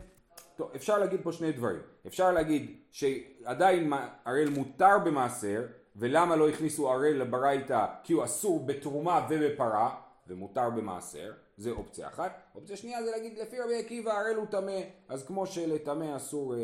טוב, 0.56 0.72
אפשר 0.76 0.98
להגיד 0.98 1.20
פה 1.24 1.32
שני 1.32 1.52
דברים. 1.52 1.82
אפשר 2.08 2.32
להגיד 2.32 2.78
שעדיין 2.92 3.94
הראל 4.26 4.50
מותר 4.50 5.00
במעשר, 5.06 5.66
ולמה 5.96 6.36
לא 6.36 6.50
הכניסו 6.50 6.92
הראל 6.92 7.18
לברייתא? 7.18 7.86
כי 8.04 8.14
הוא 8.14 8.24
אסור 8.24 8.66
בתרומה 8.66 9.28
ובפרה, 9.30 9.96
ומותר 10.28 10.70
במעשר, 10.70 11.32
זה 11.58 11.72
אופציה 11.72 12.08
אחת. 12.08 12.42
אופציה 12.56 12.78
שנייה 12.78 13.04
זה 13.04 13.12
להגיד 13.12 13.38
לפי 13.38 13.60
רבי 13.60 13.80
עקיבא 13.80 14.12
ערל 14.12 14.36
הוא 14.36 14.46
טמא, 14.46 14.82
אז 15.10 15.26
כמו 15.26 15.48
שלטמא 15.48 16.16
אסור 16.16 16.54
אה, 16.54 16.60
אה, 16.60 16.64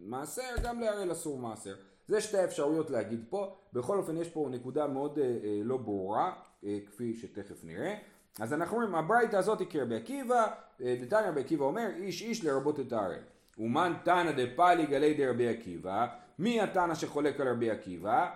מעשר, 0.00 0.54
גם 0.62 0.80
לערל 0.80 1.12
אסור 1.12 1.38
מעשר. 1.38 1.74
זה 2.08 2.20
שתי 2.20 2.38
האפשרויות 2.38 2.90
להגיד 2.90 3.24
פה, 3.30 3.56
בכל 3.72 3.98
אופן 3.98 4.16
יש 4.16 4.28
פה 4.28 4.48
נקודה 4.50 4.86
מאוד 4.86 5.18
אה, 5.18 5.24
אה, 5.24 5.60
לא 5.64 5.76
ברורה, 5.76 6.32
אה, 6.64 6.78
כפי 6.86 7.14
שתכף 7.14 7.64
נראה. 7.64 7.94
אז 8.40 8.52
אנחנו 8.52 8.76
אומרים, 8.76 8.94
הברייתא 8.94 9.36
הזאת 9.36 9.60
היא 9.60 9.68
כרבי 9.70 9.96
עקיבא, 9.96 10.46
אה, 10.82 10.96
דתניא 11.00 11.28
רבי 11.28 11.40
עקיבא 11.40 11.64
אומר, 11.64 11.88
איש 11.96 12.22
איש 12.22 12.44
לרבות 12.44 12.80
את 12.80 12.92
הערל. 12.92 13.18
ומן 13.58 13.92
תנא 14.04 14.32
דפאלי 14.32 14.86
גלי 14.86 15.14
דרבי 15.14 15.48
עקיבא, 15.48 16.06
מי 16.38 16.60
התנא 16.60 16.94
שחולק 16.94 17.40
על 17.40 17.48
רבי 17.48 17.70
עקיבא? 17.70 18.30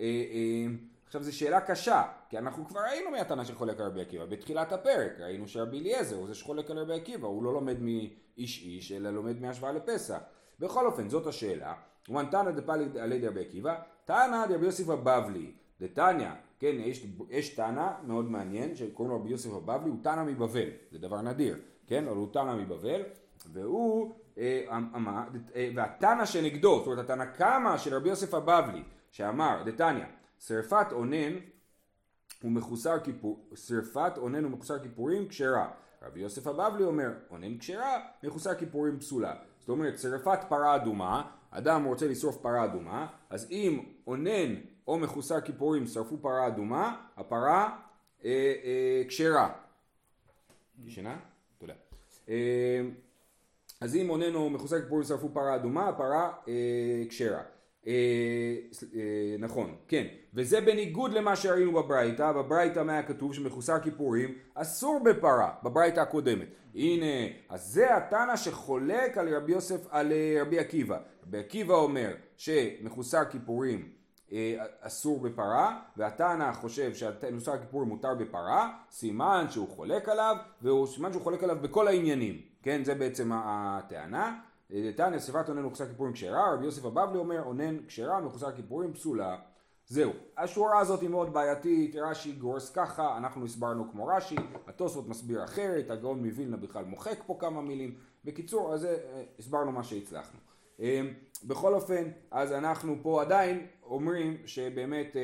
אה, 0.00 0.04
אה, 0.04 0.66
עכשיו 1.06 1.22
זו 1.22 1.36
שאלה 1.36 1.60
קשה, 1.60 2.02
כי 2.28 2.38
אנחנו 2.38 2.68
כבר 2.68 2.80
ראינו 2.80 3.10
מי 3.10 3.20
התנא 3.20 3.44
שחולק 3.44 3.80
על 3.80 3.86
רבי 3.86 4.00
עקיבא, 4.00 4.24
בתחילת 4.24 4.72
הפרק 4.72 5.12
ראינו 5.20 5.48
שרבי 5.48 5.78
אליעזר 5.78 6.16
הוא 6.16 6.26
זה 6.26 6.34
שחולק 6.34 6.70
על 6.70 6.78
רבי 6.78 6.94
עקיבא, 6.94 7.26
הוא 7.26 7.42
לא 7.42 7.52
לומד 7.52 7.76
מאיש 7.80 8.62
איש, 8.62 8.92
אלא 8.92 9.10
לומד 9.10 9.40
מהשוואה 9.40 9.72
לפסח. 9.72 10.18
בכל 10.60 10.86
אופן, 10.86 11.08
זאת 11.08 11.26
השאלה. 11.26 11.74
ומן 12.08 12.26
תנא 12.30 12.50
דפאלי 12.50 13.00
עלי 13.00 13.18
דרבי 13.18 13.40
עקיבא, 13.40 13.74
תנא 14.04 14.46
דרבי 14.46 14.66
יוסף 14.66 14.88
הבבלי, 14.88 15.52
דתניא, 15.80 16.30
כן, 16.58 16.76
יש, 16.78 17.06
יש 17.30 17.48
תנא 17.48 17.88
מאוד 18.06 18.30
מעניין, 18.30 18.76
שקוראים 18.76 19.14
לו 19.14 19.20
רבי 19.20 19.30
יוסף 19.30 19.50
הבבלי, 19.52 19.90
הוא 19.90 19.98
תנא 20.02 20.24
מבבל, 20.24 20.68
זה 20.92 20.98
דבר 20.98 21.22
נדיר, 21.22 21.56
כן, 21.86 22.08
אבל 22.08 22.16
הוא 22.16 22.32
תנא 22.32 22.56
מבבל, 22.56 23.02
והוא 23.52 24.14
אה, 24.38 24.66
אמר, 24.70 25.22
אה, 25.54 25.70
והתנא 25.74 26.24
שנגדו, 26.24 26.78
זאת 26.78 26.86
אומרת 26.86 27.10
התנא 27.10 27.24
קמא 27.24 27.78
של 27.78 27.94
רבי 27.94 28.08
יוסף 28.08 28.34
הבבלי, 28.34 28.82
שאמר, 29.10 29.62
דתניא, 29.66 30.04
שרפת 30.38 30.86
אונן 30.92 31.32
ומחוסר 32.44 32.98
כיפור, 32.98 33.48
שרפת 33.54 34.12
אונן 34.16 34.44
ומחוסר 34.44 34.78
כיפורים 34.78 35.28
כשרה. 35.28 35.70
רבי 36.02 36.20
יוסף 36.20 36.46
הבבלי 36.46 36.84
אומר, 36.84 37.10
אונן 37.30 37.58
כשרה, 37.58 38.00
מחוסר 38.22 38.54
כיפורים 38.54 38.98
פסולה. 38.98 39.34
זאת 39.60 39.68
אומרת, 39.68 39.98
שרפת 39.98 40.38
פרה 40.48 40.76
אדומה, 40.76 41.30
אדם 41.50 41.84
רוצה 41.84 42.08
לשרוף 42.08 42.36
פרה 42.36 42.64
אדומה, 42.64 43.06
אז 43.30 43.50
אם 43.50 43.84
אונן 44.06 44.54
או 44.88 44.98
מחוסר 44.98 45.40
כיפורים 45.40 45.86
שרפו 45.86 46.18
פרה 46.18 46.46
אדומה, 46.46 46.96
הפרה 47.16 47.76
אה, 48.24 48.54
אה, 48.64 49.02
כשרה. 49.08 49.52
ישנה? 50.84 51.18
תודה. 51.58 51.74
אה, 52.28 52.80
אז 53.80 53.96
אם 53.96 54.10
אונן 54.10 54.34
או 54.34 54.50
מחוסר 54.50 54.80
כיפורים 54.80 55.04
שרפו 55.04 55.28
פרה 55.28 55.56
אדומה, 55.56 55.88
הפרה 55.88 56.32
אה, 56.48 57.02
כשרה. 57.08 57.38
אה, 57.38 57.59
אה, 57.86 57.92
נכון, 59.38 59.74
כן, 59.88 60.06
וזה 60.34 60.60
בניגוד 60.60 61.12
למה 61.12 61.36
שראינו 61.36 61.72
בברייתא, 61.72 62.32
בברייתא 62.32 62.82
מה 62.82 63.02
כתוב 63.02 63.34
שמחוסר 63.34 63.78
כיפורים 63.78 64.34
אסור 64.54 65.00
בפרה, 65.04 65.52
בברייתא 65.62 66.00
הקודמת. 66.00 66.46
הנה, 66.74 67.34
אז 67.48 67.66
זה 67.66 67.96
התנא 67.96 68.36
שחולק 68.36 69.18
על 69.18 69.34
רבי 69.34 69.52
יוסף, 69.52 69.86
על 69.90 70.12
אה, 70.12 70.42
רבי 70.42 70.58
עקיבא. 70.58 70.98
רבי 71.26 71.38
עקיבא 71.38 71.74
אומר 71.74 72.14
שמחוסר 72.36 73.24
כיפורים 73.24 73.88
אה, 74.32 74.64
אסור 74.80 75.20
בפרה, 75.20 75.80
והתנא 75.96 76.52
חושב 76.52 76.94
שמחוסר 76.94 77.58
כיפורים 77.58 77.88
מותר 77.88 78.14
בפרה, 78.14 78.70
סימן 78.90 79.46
שהוא 79.50 79.68
חולק 79.68 80.08
עליו, 80.08 80.36
וסימן 80.62 81.12
שהוא 81.12 81.22
חולק 81.22 81.42
עליו 81.42 81.56
בכל 81.62 81.88
העניינים, 81.88 82.40
כן, 82.62 82.84
זה 82.84 82.94
בעצם 82.94 83.30
הטענה. 83.34 84.40
דתניא 84.72 85.18
שרפת 85.18 85.48
אונן 85.48 85.62
מחוסר 85.62 85.86
כיפורים 85.86 86.12
כשרה, 86.12 86.54
רבי 86.54 86.64
יוסף 86.64 86.84
הבבלי 86.84 87.18
אומר 87.18 87.42
אונן 87.42 87.86
כשרה 87.86 88.20
מחוסר 88.20 88.52
כיפורים 88.52 88.92
פסולה. 88.92 89.36
זהו. 89.86 90.12
השורה 90.38 90.78
הזאת 90.78 91.00
היא 91.00 91.08
מאוד 91.08 91.32
בעייתית, 91.32 91.96
רש"י 91.96 92.32
גורס 92.32 92.70
ככה, 92.70 93.16
אנחנו 93.16 93.44
הסברנו 93.44 93.90
כמו 93.92 94.06
רש"י, 94.06 94.36
התוספות 94.66 95.08
מסביר 95.08 95.44
אחרת, 95.44 95.90
הגאון 95.90 96.26
מווילנה 96.26 96.56
בכלל 96.56 96.84
מוחק 96.84 97.18
פה 97.26 97.36
כמה 97.40 97.60
מילים. 97.60 97.94
בקיצור, 98.24 98.74
אז 98.74 98.84
אה, 98.84 98.96
הסברנו 99.38 99.72
מה 99.72 99.84
שהצלחנו. 99.84 100.38
אה, 100.80 101.00
בכל 101.44 101.74
אופן, 101.74 102.04
אז 102.30 102.52
אנחנו 102.52 102.96
פה 103.02 103.22
עדיין 103.22 103.66
אומרים 103.82 104.36
שבאמת 104.46 105.16
אה, 105.16 105.22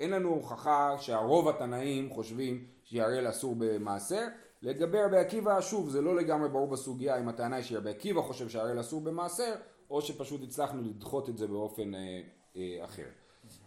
אין 0.00 0.10
לנו 0.10 0.28
הוכחה 0.28 0.94
שהרוב 0.98 1.48
התנאים 1.48 2.10
חושבים 2.10 2.64
שיהרל 2.84 3.28
אסור 3.28 3.54
במעשר. 3.58 4.26
לגבי 4.62 5.02
רבי 5.02 5.16
עקיבא, 5.16 5.60
שוב, 5.60 5.88
זה 5.88 6.00
לא 6.00 6.16
לגמרי 6.16 6.48
ברור 6.48 6.68
בסוגיה 6.68 7.18
אם 7.20 7.28
הטענה 7.28 7.56
היא 7.56 7.64
שרבי 7.64 7.90
עקיבא 7.90 8.22
חושב 8.22 8.48
שהראל 8.48 8.80
אסור 8.80 9.00
במעשר, 9.00 9.54
או 9.90 10.02
שפשוט 10.02 10.42
הצלחנו 10.42 10.82
לדחות 10.82 11.28
את 11.28 11.38
זה 11.38 11.46
באופן 11.46 11.94
אה, 11.94 12.20
אה, 12.56 12.84
אחר. 12.84 13.06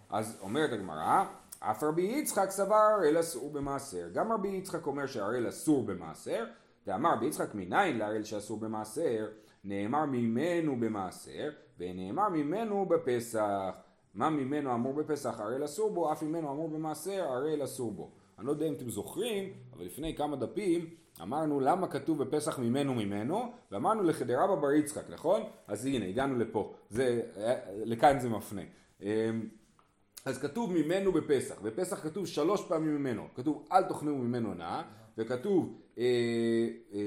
אז 0.10 0.38
אומרת 0.42 0.74
הגמרא, 0.74 1.26
אף 1.60 1.84
רבי 1.84 2.02
יצחק 2.02 2.50
סבר 2.50 2.76
הראל 2.76 3.20
אסור 3.20 3.52
במעשר. 3.52 4.10
גם 4.14 4.32
רבי 4.32 4.48
יצחק 4.48 4.88
אומר 4.88 5.06
שהראל 5.06 5.50
אסור 5.50 5.84
במעשר, 5.84 6.46
ואמר 6.88 7.14
רבי 7.14 7.26
יצחק 7.26 7.56
מניין 7.56 7.98
להראל 7.98 8.24
שאסור 8.24 8.60
במעשר, 8.60 9.28
נאמר 9.64 10.06
ממנו 10.06 10.80
במעשר, 10.80 11.50
ונאמר 11.80 12.30
ממנו 12.30 12.86
בפסח. 12.86 13.74
מה 14.14 14.30
ממנו 14.30 14.74
אמור 14.74 14.94
בפסח 14.94 15.40
הראל 15.40 15.66
אסור 15.66 15.94
בו, 15.94 16.12
אף 16.12 16.24
ממנו 16.24 16.52
אמור 16.52 16.70
במעשר 16.70 17.24
הראל 17.24 17.64
אסור 17.64 17.92
בו. 17.92 18.12
אני 18.40 18.48
לא 18.48 18.52
יודע 18.52 18.68
אם 18.68 18.74
אתם 18.74 18.90
זוכרים, 18.90 19.54
אבל 19.74 19.86
לפני 19.86 20.16
כמה 20.16 20.36
דפים 20.36 20.90
אמרנו 21.22 21.60
למה 21.60 21.88
כתוב 21.88 22.24
בפסח 22.24 22.60
ממנו 22.60 22.94
ממנו, 22.94 23.52
ואמרנו 23.72 24.04
לחדרה 24.04 24.56
בבר 24.56 24.72
יצחק, 24.72 25.10
נכון? 25.10 25.42
אז 25.68 25.86
הנה, 25.86 26.06
הגענו 26.06 26.40
לפה, 26.40 26.74
זה, 26.90 27.22
לכאן 27.86 28.20
זה 28.20 28.30
מפנה. 28.30 28.62
אמ, 29.02 29.08
אז 30.26 30.38
כתוב 30.38 30.74
ממנו 30.74 31.12
בפסח, 31.12 31.62
בפסח 31.62 32.04
כתוב 32.04 32.28
שלוש 32.28 32.66
פעמים 32.68 32.96
ממנו, 32.96 33.28
כתוב 33.36 33.68
אל 33.72 33.84
תאכלו 33.84 34.16
ממנו 34.16 34.54
נא, 34.54 34.82
וכתוב 35.18 35.82
אה, 35.98 36.04
אה, 36.94 37.00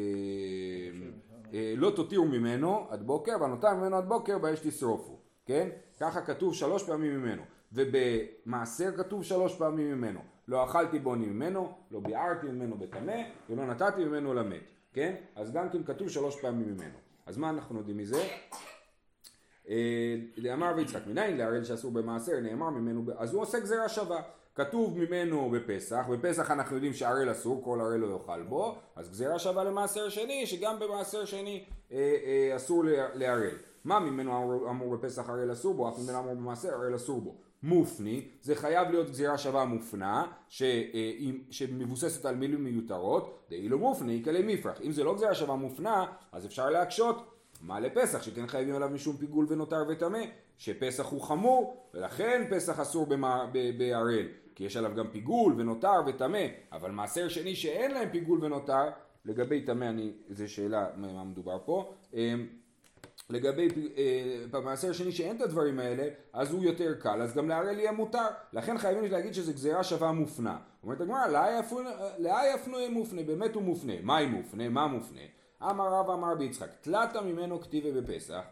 אה, 1.55 1.75
לא 1.77 1.91
תותירו 1.91 2.25
ממנו 2.25 2.87
עד 2.91 3.07
בוקר, 3.07 3.33
והנותר 3.41 3.75
ממנו 3.75 3.97
עד 3.97 4.09
בוקר 4.09 4.39
באש 4.39 4.61
תשרופו, 4.61 5.19
כן? 5.47 5.69
ככה 6.01 6.21
כתוב 6.21 6.55
שלוש 6.55 6.83
פעמים 6.83 7.21
ממנו, 7.21 7.43
ובמעשר 7.73 8.97
כתוב 8.97 9.25
שלוש 9.25 9.55
פעמים 9.55 9.93
ממנו. 9.93 10.21
לא 10.49 10.65
אכלתי 10.65 10.99
בוני 10.99 11.27
ממנו, 11.27 11.73
לא 11.91 12.01
ביערתי 12.01 12.47
ממנו 12.47 12.79
בטמא, 12.79 13.23
ולא 13.51 13.67
נתתי 13.67 14.05
ממנו 14.05 14.35
למת, 14.35 14.63
כן? 14.93 15.15
אז 15.37 15.53
גם 15.53 15.69
כן 15.69 15.85
כתוב 15.85 16.09
שלוש 16.09 16.41
פעמים 16.41 16.75
ממנו. 16.75 16.99
אז 17.27 17.39
מה 17.39 17.51
אנחנו 17.51 17.79
יודעים 17.79 17.97
מזה? 17.97 18.29
אמר 20.53 20.73
ויצחק 20.77 21.07
מניין 21.07 21.37
להראל 21.37 21.65
שאסור 21.65 21.93
במעשר, 21.93 22.41
נאמר 22.41 22.71
ממנו, 22.71 23.05
אז 23.17 23.35
הוא 23.35 23.43
עושה 23.43 23.61
גזירה 23.61 23.89
שווה. 23.89 24.23
כתוב 24.55 24.99
ממנו 24.99 25.51
בפסח, 25.51 26.05
בפסח 26.11 26.51
אנחנו 26.51 26.77
יודעים 26.77 26.93
שערל 26.93 27.33
אסור, 27.33 27.65
כל 27.65 27.81
ערל 27.81 27.97
לא 27.97 28.07
יאכל 28.07 28.43
בו, 28.43 28.77
אז 28.97 29.11
גזירה 29.11 29.39
שווה 29.39 29.65
למעשר 29.65 30.09
שני, 30.09 30.47
שגם 30.47 30.79
במעשר 30.79 31.25
שני 31.25 31.65
אה, 31.93 32.17
אה, 32.25 32.57
אסור 32.57 32.85
לערל. 33.15 33.55
מה 33.85 34.01
ממנו 34.01 34.37
אמור, 34.37 34.71
אמור 34.71 34.97
בפסח 34.97 35.31
ערל 35.31 35.53
אסור 35.53 35.75
בו, 35.75 35.89
אף 35.89 35.99
ממנו 35.99 36.19
אמור 36.19 36.35
במעשר 36.35 36.69
ערל 36.69 36.95
אסור 36.95 37.21
בו. 37.21 37.35
מופני, 37.67 38.29
זה 38.43 38.55
חייב 38.55 38.91
להיות 38.91 39.11
גזירה 39.11 39.39
שווה 39.39 39.65
מופנה, 39.65 40.27
ש, 40.49 40.63
אה, 40.63 41.13
שמבוססת 41.51 42.25
על 42.25 42.35
מילים 42.35 42.65
מיותרות, 42.65 43.47
דאילו 43.51 43.79
מופני 43.79 44.23
כלי 44.25 44.55
מפרח. 44.55 44.81
אם 44.85 44.93
זה 44.93 45.05
לא 45.05 45.15
גזירה 45.15 45.35
שווה 45.35 45.57
מופנה, 45.57 46.05
אז 46.33 46.47
אפשר 46.47 46.71
להקשות. 46.71 47.33
מה 47.63 47.81
לפסח, 47.81 48.23
שכן 48.23 48.47
חייבים 48.47 48.75
עליו 48.75 48.89
משום 48.89 49.17
פיגול 49.17 49.47
ונותר 49.49 49.85
וטמא, 49.89 50.19
שפסח 50.59 51.07
הוא 51.07 51.23
חמור, 51.23 51.91
ולכן 51.95 52.45
פסח 52.51 52.81
אסור 52.81 53.07
בערל, 53.79 54.29
כי 54.55 54.65
יש 54.65 54.77
עליו 54.77 54.93
גם 54.97 55.09
פיגול 55.09 55.55
ונותר 55.57 56.01
וטמא, 56.07 56.47
אבל 56.73 56.91
מעשר 56.91 57.29
שני 57.29 57.57
שאין 57.57 57.91
להם 57.91 58.09
פיגול 58.11 58.45
ונותר, 58.45 58.85
לגבי 59.25 59.61
טמא, 59.61 59.91
זו 60.31 60.53
שאלה 60.53 60.87
מה 60.97 61.25
מדובר 61.25 61.59
פה. 61.65 61.95
לגבי 63.31 63.69
אה, 63.97 64.45
במעשר 64.51 64.91
השני 64.91 65.13
שאין 65.13 65.37
את 65.37 65.41
הדברים 65.41 65.79
האלה, 65.79 66.09
אז 66.33 66.53
הוא 66.53 66.65
יותר 66.65 66.95
קל, 66.95 67.23
אז 67.23 67.35
גם 67.35 67.49
להראל 67.49 67.79
יהיה 67.79 67.93
מותר. 67.93 68.27
לכן 68.53 68.79
חייבים 68.79 69.13
להגיד 69.13 69.35
שזו 69.35 69.53
גזירה 69.53 69.85
שווה 69.85 70.13
מופנה. 70.13 70.59
אומרת 70.83 71.01
הגמרא, 71.01 71.27
לאי 72.19 72.55
יפנו 72.55 72.79
מופנה, 72.91 73.23
באמת 73.23 73.55
הוא 73.55 73.63
מופנה. 73.63 73.93
מה 74.03 74.17
היא 74.17 74.29
מופנה? 74.29 74.69
מה 74.69 74.87
מופנה? 74.87 75.21
אמר 75.63 75.93
רב 75.93 76.11
אמר 76.11 76.35
ביצחק, 76.35 76.69
תלת 76.81 77.17
ממנו 77.17 77.61
כתיבי 77.61 77.93
בפסח. 77.93 78.43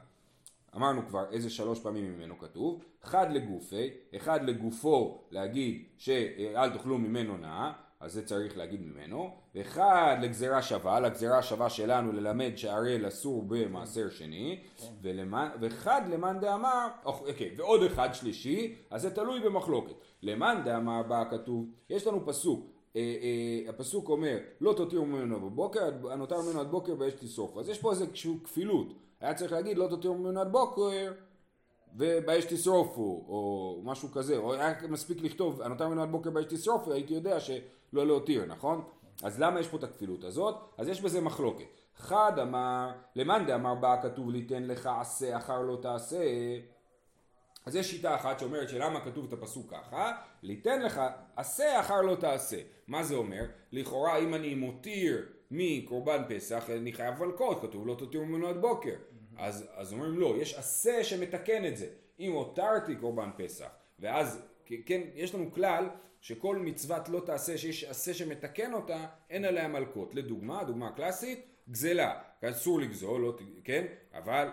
אמרנו 0.77 1.07
כבר 1.09 1.25
איזה 1.31 1.51
שלוש 1.51 1.81
פעמים 1.81 2.05
ממנו 2.05 2.39
כתוב, 2.39 2.85
אחד 3.05 3.33
לגופי, 3.33 3.91
אחד 4.17 4.45
לגופו 4.45 5.25
להגיד 5.31 5.85
שאל 5.99 6.71
תאכלו 6.71 6.99
ממנו 6.99 7.37
נאה, 7.37 7.73
אז 8.05 8.13
זה 8.13 8.27
צריך 8.27 8.57
להגיד 8.57 8.81
ממנו, 8.83 9.31
ואחד 9.55 10.17
לגזירה 10.23 10.63
שווה, 10.63 11.01
לגזירה 11.01 11.39
השווה 11.39 11.71
שלנו 11.71 12.13
ללמד 12.13 12.53
שערל 12.57 13.09
אסור 13.09 13.43
במעשר 13.47 14.11
שני, 14.11 14.61
ולמן, 15.03 15.49
ואחד 15.61 16.03
למאן 16.11 16.41
דאמר, 16.41 16.89
אוקיי, 17.05 17.55
ועוד 17.57 17.83
אחד 17.83 18.15
שלישי, 18.15 18.75
אז 18.91 19.03
זה 19.03 19.11
תלוי 19.11 19.41
במחלוקת. 19.41 19.95
למאן 20.23 20.63
דאמר 20.65 21.03
בה 21.03 21.25
כתוב, 21.31 21.67
יש 21.91 22.07
לנו 22.07 22.27
פסוק, 22.27 22.67
אה, 22.97 23.01
אה, 23.01 23.71
הפסוק 23.71 24.09
אומר, 24.09 24.39
לא 24.61 24.73
תותירו 24.73 25.07
ממנו 25.07 25.41
בבוקר, 25.41 25.91
הנותר 26.11 26.43
ממנו 26.43 26.61
עד 26.61 26.71
בוקר 26.71 26.95
באש 26.95 27.13
תשרוף. 27.13 27.57
אז 27.57 27.69
יש 27.69 27.79
פה 27.79 27.91
איזושהי 27.91 28.35
כפילות. 28.45 28.93
היה 29.21 29.35
צריך 29.35 29.53
להגיד, 29.53 29.79
לא 29.79 29.87
תותירו 29.87 30.15
ממנו 30.15 30.41
עד 30.41 30.53
בוקר, 30.53 31.13
ובאש 31.95 32.45
תשרופו, 32.45 33.25
או 33.29 33.81
משהו 33.85 34.11
כזה, 34.13 34.37
או 34.37 34.55
היה 34.55 34.75
מספיק 34.89 35.23
לכתוב, 35.23 35.63
הנותר 35.63 35.89
ממנו 35.89 36.03
עד 36.03 36.11
בוקר 36.11 36.31
באש 36.31 36.45
תשרופו, 36.49 36.93
הייתי 36.93 37.15
יודע 37.15 37.41
שלא 37.41 38.07
להותיר, 38.07 38.47
נכון? 38.47 38.85
אז 39.23 39.41
למה 39.41 39.61
יש 39.61 39.69
פה 39.69 39.77
את 39.77 39.85
הכפילות 39.85 40.25
הזאת? 40.25 40.55
אז 40.79 40.89
יש 40.89 41.01
בזה 41.01 41.21
מחלוקת. 41.21 41.65
חד 41.97 42.39
אמר, 42.43 42.93
למאן 43.17 43.47
דאמר 43.47 43.75
בה 43.75 43.97
כתוב 44.03 44.31
ליתן 44.31 44.63
לך 44.63 44.91
עשה 45.01 45.37
אחר 45.37 45.61
לא 45.61 45.79
תעשה 45.83 46.25
אז 47.67 47.77
יש 47.77 47.91
שיטה 47.91 48.15
אחת 48.15 48.39
שאומרת 48.39 48.69
שלמה 48.69 49.01
כתוב 49.01 49.25
את 49.25 49.33
הפסוק 49.33 49.71
ככה, 49.71 50.13
ליתן 50.43 50.83
לך 50.83 51.01
עשה 51.37 51.81
אחר 51.81 52.01
לא 52.01 52.15
תעשה. 52.15 52.57
מה 52.89 53.03
זה 53.03 53.15
אומר? 53.15 53.45
לכאורה 53.73 54.19
אם 54.19 54.35
אני 54.35 54.55
מותיר 54.55 55.27
מקורבן 55.51 56.23
פסח 56.29 56.71
אני 56.71 56.93
חייב 56.93 57.25
מלקות, 57.25 57.63
כתוב 57.63 57.87
לא 57.87 57.95
תותיר 57.95 58.23
ממנו 58.23 58.49
עד 58.49 58.61
בוקר. 58.61 58.95
אז, 59.39 59.67
אז 59.75 59.93
אומרים 59.93 60.19
לא, 60.19 60.35
יש 60.41 60.55
עשה 60.55 61.05
שמתקן 61.05 61.65
את 61.67 61.77
זה. 61.77 61.87
אם 62.21 62.33
הותרתי 62.33 62.97
קורבן 62.97 63.31
פסח, 63.37 63.69
ואז 63.99 64.43
כן, 64.87 65.01
יש 65.15 65.35
לנו 65.35 65.53
כלל 65.53 65.89
שכל 66.21 66.57
מצוות 66.57 67.09
לא 67.09 67.21
תעשה 67.21 67.59
שיש 67.59 67.85
עשה 67.85 68.15
שמתקן 68.15 68.73
אותה, 68.73 69.07
אין 69.31 69.45
עליה 69.45 69.69
מלקות. 69.69 70.15
לדוגמה, 70.15 70.65
דוגמה 70.65 70.93
קלאסית, 70.93 71.47
גזלה, 71.71 72.21
אסור 72.45 72.81
לגזול, 72.81 73.21
לא, 73.21 73.37
כן? 73.65 73.87
אבל 74.15 74.49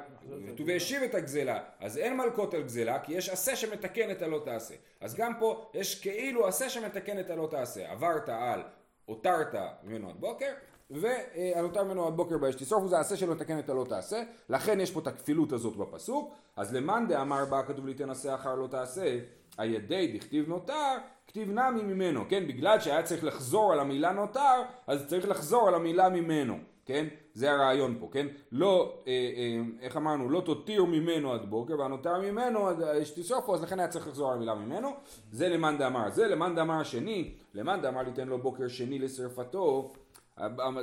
כתוב 0.48 0.68
והשיב 0.68 1.04
את 1.04 1.16
הגזלה, 1.16 1.64
אז 1.80 1.98
אין 1.98 2.18
מלקות 2.18 2.54
על 2.54 2.64
גזלה, 2.64 3.00
כי 3.00 3.14
יש 3.14 3.30
עשה 3.30 3.56
שמתקן 3.56 4.12
את 4.12 4.22
הלא 4.22 4.42
תעשה. 4.46 4.76
אז 5.02 5.16
גם 5.16 5.34
פה 5.40 5.72
יש 5.74 6.02
כאילו 6.02 6.48
עשה 6.48 6.70
שמתקן 6.70 7.20
את 7.20 7.30
הלא 7.30 7.48
תעשה. 7.52 7.92
עברת 7.92 8.30
על, 8.30 8.64
הותרת 9.06 9.56
ממנו 9.84 10.10
עד 10.10 10.16
בוקר, 10.20 10.52
והנותר 10.92 11.84
ממנו 11.84 12.08
עד 12.08 12.14
בוקר 12.14 12.38
באש 12.38 12.56
תשרוף, 12.56 12.88
זה 12.88 13.00
עשה 13.00 13.18
שמתקן 13.18 13.60
את 13.60 13.70
הלא 13.70 13.86
תעשה, 13.90 14.24
לכן 14.50 14.80
יש 14.80 14.92
פה 14.92 15.00
את 15.00 15.08
הכפילות 15.08 15.54
הזאת 15.54 15.76
בפסוק, 15.76 16.34
אז 16.56 16.74
למאן 16.74 17.06
דאמר 17.08 17.46
בה 17.46 17.64
כתוב 17.64 17.88
לי 17.88 17.94
תנסה 17.94 18.36
אחר 18.36 18.56
לא 18.56 18.68
תעשה, 18.68 19.20
הידי 19.58 20.18
דכתיב 20.18 20.50
נותר, 20.50 20.98
כתיב 21.28 21.52
נמי 21.52 21.84
ממנו, 21.84 22.24
כן? 22.30 22.48
בגלל 22.48 22.80
שהיה 22.80 23.04
צריך 23.04 23.24
לחזור 23.24 23.74
על 23.74 23.80
המילה 23.80 24.12
נותר, 24.12 24.62
אז 24.88 25.08
צריך 25.08 25.30
לחזור 25.30 25.68
על 25.68 25.74
המילה 25.74 26.10
ממנו. 26.10 26.58
כן? 26.86 27.08
זה 27.34 27.52
הרעיון 27.52 27.98
פה, 28.00 28.08
כן? 28.12 28.28
לא, 28.52 29.02
אה, 29.08 29.12
אה, 29.12 29.62
איך 29.82 29.98
אמרנו, 29.98 30.30
לא 30.30 30.42
תותיר 30.42 30.86
ממנו 30.86 31.34
עד 31.34 31.50
בוקר, 31.50 31.80
והנותר 31.80 32.22
ממנו 32.22 32.68
עד 32.68 33.04
שתשרופו, 33.04 33.56
אז 33.56 33.64
לכן 33.64 33.80
היה 33.80 33.88
צריך 33.88 34.08
לחזור 34.08 34.32
על 34.32 34.38
המילה 34.38 34.56
ממנו. 34.56 34.90
זה 35.32 35.50
למאן 35.50 35.78
דאמר. 35.78 36.10
זה 36.10 36.28
למאן 36.28 36.56
דאמר 36.56 36.80
השני, 36.80 37.34
למאן 37.54 37.82
דאמר 37.82 38.02
ליתן 38.02 38.28
לו 38.28 38.38
בוקר 38.38 38.68
שני 38.68 39.00
לשרפתו. 39.00 39.94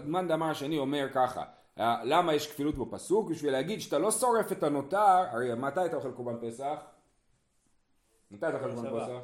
מאן 0.05 0.29
דאמר 0.29 0.51
השני 0.51 0.79
אומר 0.79 1.09
ככה, 1.15 1.45
אה, 1.79 2.05
למה 2.05 2.35
יש 2.35 2.53
כפילות 2.53 2.79
בפסוק? 2.79 3.31
בשביל 3.31 3.53
להגיד 3.53 3.81
שאתה 3.81 3.99
לא 3.99 4.11
שורף 4.11 4.53
את 4.53 4.63
הנותר, 4.63 5.25
הרי 5.31 5.55
מתי 5.55 5.87
אתה 5.87 5.97
אוכל 5.97 6.13
קורבן 6.13 6.49
פסח? 6.49 6.77
מתי 8.31 8.49
אתה 8.49 8.57
אוכל 8.57 8.75
קורבן 8.75 9.01
פסח? 9.01 9.19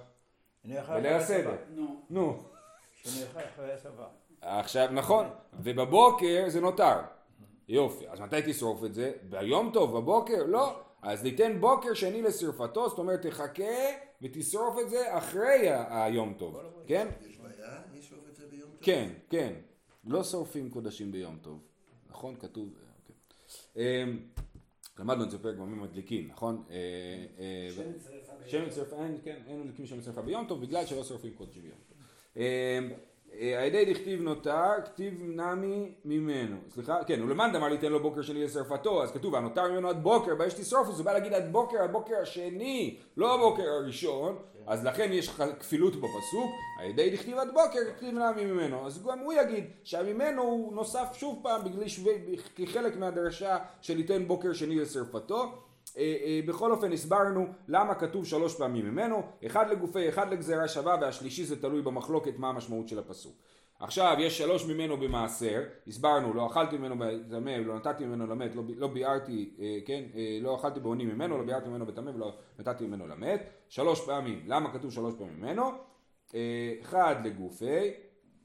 בליל 0.88 1.12
הסדר. 1.12 1.56
נו. 2.10 2.42
עכשיו, 4.40 4.88
נכון, 4.92 5.26
ובבוקר 5.52 6.44
זה 6.48 6.60
נותר. 6.60 7.00
יופי, 7.68 8.08
אז 8.08 8.20
מתי 8.20 8.36
תשרוף 8.46 8.84
את 8.84 8.94
זה? 8.94 9.12
ביום 9.22 9.70
טוב, 9.72 9.96
בבוקר? 9.96 10.44
לא. 10.46 10.80
אז 11.02 11.22
ניתן 11.22 11.60
בוקר 11.60 11.94
שני 11.94 12.22
לשרפתו, 12.22 12.88
זאת 12.88 12.98
אומרת 12.98 13.26
תחכה 13.26 13.64
ותשרוף 14.22 14.78
את 14.80 14.90
זה 14.90 15.18
אחרי 15.18 15.68
היום 15.90 16.34
טוב, 16.38 16.60
כן? 16.86 17.08
יש 17.28 17.38
בעיה? 17.38 17.80
לשרוף 17.94 18.28
את 18.30 18.36
זה 18.36 18.46
ביום 18.50 18.70
טוב? 18.70 18.78
כן, 18.80 19.08
כן. 19.30 19.52
לא 20.06 20.24
שורפים 20.24 20.70
קודשים 20.70 21.12
ביום 21.12 21.38
טוב. 21.42 21.60
נכון? 22.10 22.36
כתוב. 22.36 22.68
אה, 23.76 24.02
אמ, 24.02 24.18
למדנו 24.98 25.24
את 25.24 25.30
זה 25.30 25.38
פרק 25.38 25.56
במים 25.56 25.82
מדליקים, 25.82 26.28
נכון? 26.28 26.64
אה, 26.70 26.76
אה, 27.38 27.68
שמן 28.46 28.70
שרפה, 28.70 28.96
כן, 29.24 29.42
אין 29.46 29.60
מדליקים 29.60 29.86
שמן 29.86 30.02
שרפה 30.02 30.22
ביום 30.22 30.46
טוב 30.48 30.60
בגלל 30.60 30.86
שלא 30.86 31.04
שורפים 31.04 31.34
קודשים 31.34 31.62
ביום 31.62 31.78
טוב. 31.88 31.98
אמ, 33.34 33.40
אה, 33.40 33.62
הידי 33.62 33.94
דכתיב 33.94 34.22
נותר, 34.22 34.70
כתיב 34.84 35.14
נמי 35.22 35.92
ממנו. 36.04 36.56
סליחה? 36.70 37.04
כן, 37.06 37.22
ולמאן 37.22 37.52
דאמר 37.52 37.68
ליתן 37.68 37.92
לו 37.92 38.00
בוקר 38.00 38.22
שני 38.22 38.44
לשרפתו, 38.44 39.02
אז 39.02 39.12
כתוב, 39.12 39.34
הנותר 39.34 39.72
ממנו 39.72 39.88
עד 39.88 40.02
בוקר, 40.02 40.34
באש 40.34 40.54
תשרוף, 40.54 40.90
זה 40.90 41.02
בא 41.02 41.12
להגיד 41.12 41.32
עד 41.32 41.52
בוקר, 41.52 41.78
עד 41.78 41.92
בוקר 41.92 42.14
השני, 42.22 42.96
לא 43.16 43.34
הבוקר 43.34 43.62
הראשון, 43.62 44.36
אז 44.66 44.84
לכן 44.84 45.08
יש 45.12 45.30
כפילות 45.60 45.96
בפסוק, 45.96 46.50
הידי 46.78 47.10
דכתיב 47.10 47.38
עד 47.38 47.48
בוקר, 47.48 47.80
כתיב 47.96 48.14
נמי 48.14 48.44
ממנו. 48.44 48.86
אז 48.86 49.06
גם 49.06 49.18
הוא 49.18 49.32
יגיד 49.32 49.64
שהממנו 49.84 50.42
הוא 50.42 50.74
נוסף 50.74 51.06
שוב 51.12 51.40
פעם, 51.42 51.60
כחלק 52.56 52.96
מהדרשה 52.96 53.58
של 53.80 53.96
ליתן 53.96 54.28
בוקר 54.28 54.52
שני 54.52 54.74
לשרפתו. 54.74 55.52
אה, 55.98 56.16
אה, 56.24 56.40
בכל 56.46 56.72
אופן 56.72 56.92
הסברנו 56.92 57.46
למה 57.68 57.94
כתוב 57.94 58.26
שלוש 58.26 58.54
פעמים 58.58 58.84
ממנו, 58.84 59.22
אחד 59.46 59.70
לגופי, 59.70 60.08
אחד 60.08 60.32
לגזירה 60.32 60.68
שווה 60.68 60.96
והשלישי 61.00 61.44
זה 61.44 61.62
תלוי 61.62 61.82
במחלוקת 61.82 62.38
מה 62.38 62.48
המשמעות 62.48 62.88
של 62.88 62.98
הפסוק. 62.98 63.36
עכשיו 63.80 64.16
יש 64.20 64.38
שלוש 64.38 64.66
ממנו 64.66 64.96
במעשר, 64.96 65.62
הסברנו 65.86 66.34
לא 66.34 66.46
אכלתי 66.46 66.78
ממנו 66.78 66.94
בטמא 66.98 67.50
ולא 67.60 67.76
נתתי 67.76 68.04
ממנו 68.04 68.26
למת, 68.26 68.54
לא, 68.54 68.62
לא 68.76 68.86
ביארתי, 68.86 69.54
אה, 69.60 69.78
כן, 69.86 70.04
לא 70.40 70.56
אכלתי 70.56 70.80
בעוני 70.80 71.04
ממנו, 71.04 71.38
לא 71.38 71.44
ביארתי 71.44 71.68
ממנו 71.68 71.86
בטמא 71.86 72.10
ולא 72.10 72.34
נתתי 72.58 72.86
ממנו 72.86 73.06
למת, 73.06 73.50
שלוש 73.68 74.06
פעמים, 74.06 74.42
למה 74.46 74.72
כתוב 74.72 74.92
שלוש 74.92 75.14
פעמים 75.18 75.40
ממנו? 75.40 75.70
אחד 76.82 77.16
לגופי, 77.24 77.90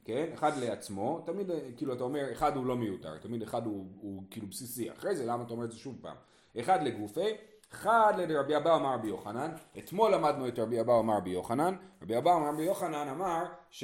כן, 0.05 0.29
אחד 0.33 0.57
לעצמו, 0.57 1.23
תמיד 1.25 1.51
כאילו 1.77 1.93
אתה 1.93 2.03
אומר 2.03 2.31
אחד 2.31 2.55
הוא 2.55 2.65
לא 2.65 2.75
מיותר, 2.75 3.17
תמיד 3.17 3.41
אחד 3.41 3.65
הוא, 3.65 3.85
הוא 4.01 4.23
כאילו 4.29 4.47
בסיסי, 4.47 4.91
אחרי 4.91 5.15
זה 5.15 5.25
למה 5.25 5.43
אתה 5.43 5.53
אומר 5.53 5.65
את 5.65 5.71
זה 5.71 5.77
שוב 5.77 5.97
פעם? 6.01 6.15
אחד 6.59 6.83
לגופי, 6.83 7.29
אחד 7.73 8.13
לרבי 8.17 8.57
אבא 8.57 8.75
אמר 8.75 8.93
רבי 8.93 9.07
יוחנן, 9.07 9.51
אתמול 9.77 10.13
למדנו 10.13 10.47
את 10.47 10.59
רבי 10.59 10.81
אבא 10.81 10.99
אמר 10.99 11.17
רבי 11.17 11.29
יוחנן, 11.29 11.75
רבי 12.01 12.17
אבא 12.17 12.35
אמר 12.35 12.47
רבי 12.47 12.63
יוחנן 12.63 13.07
אמר 13.07 13.45
ש... 13.69 13.83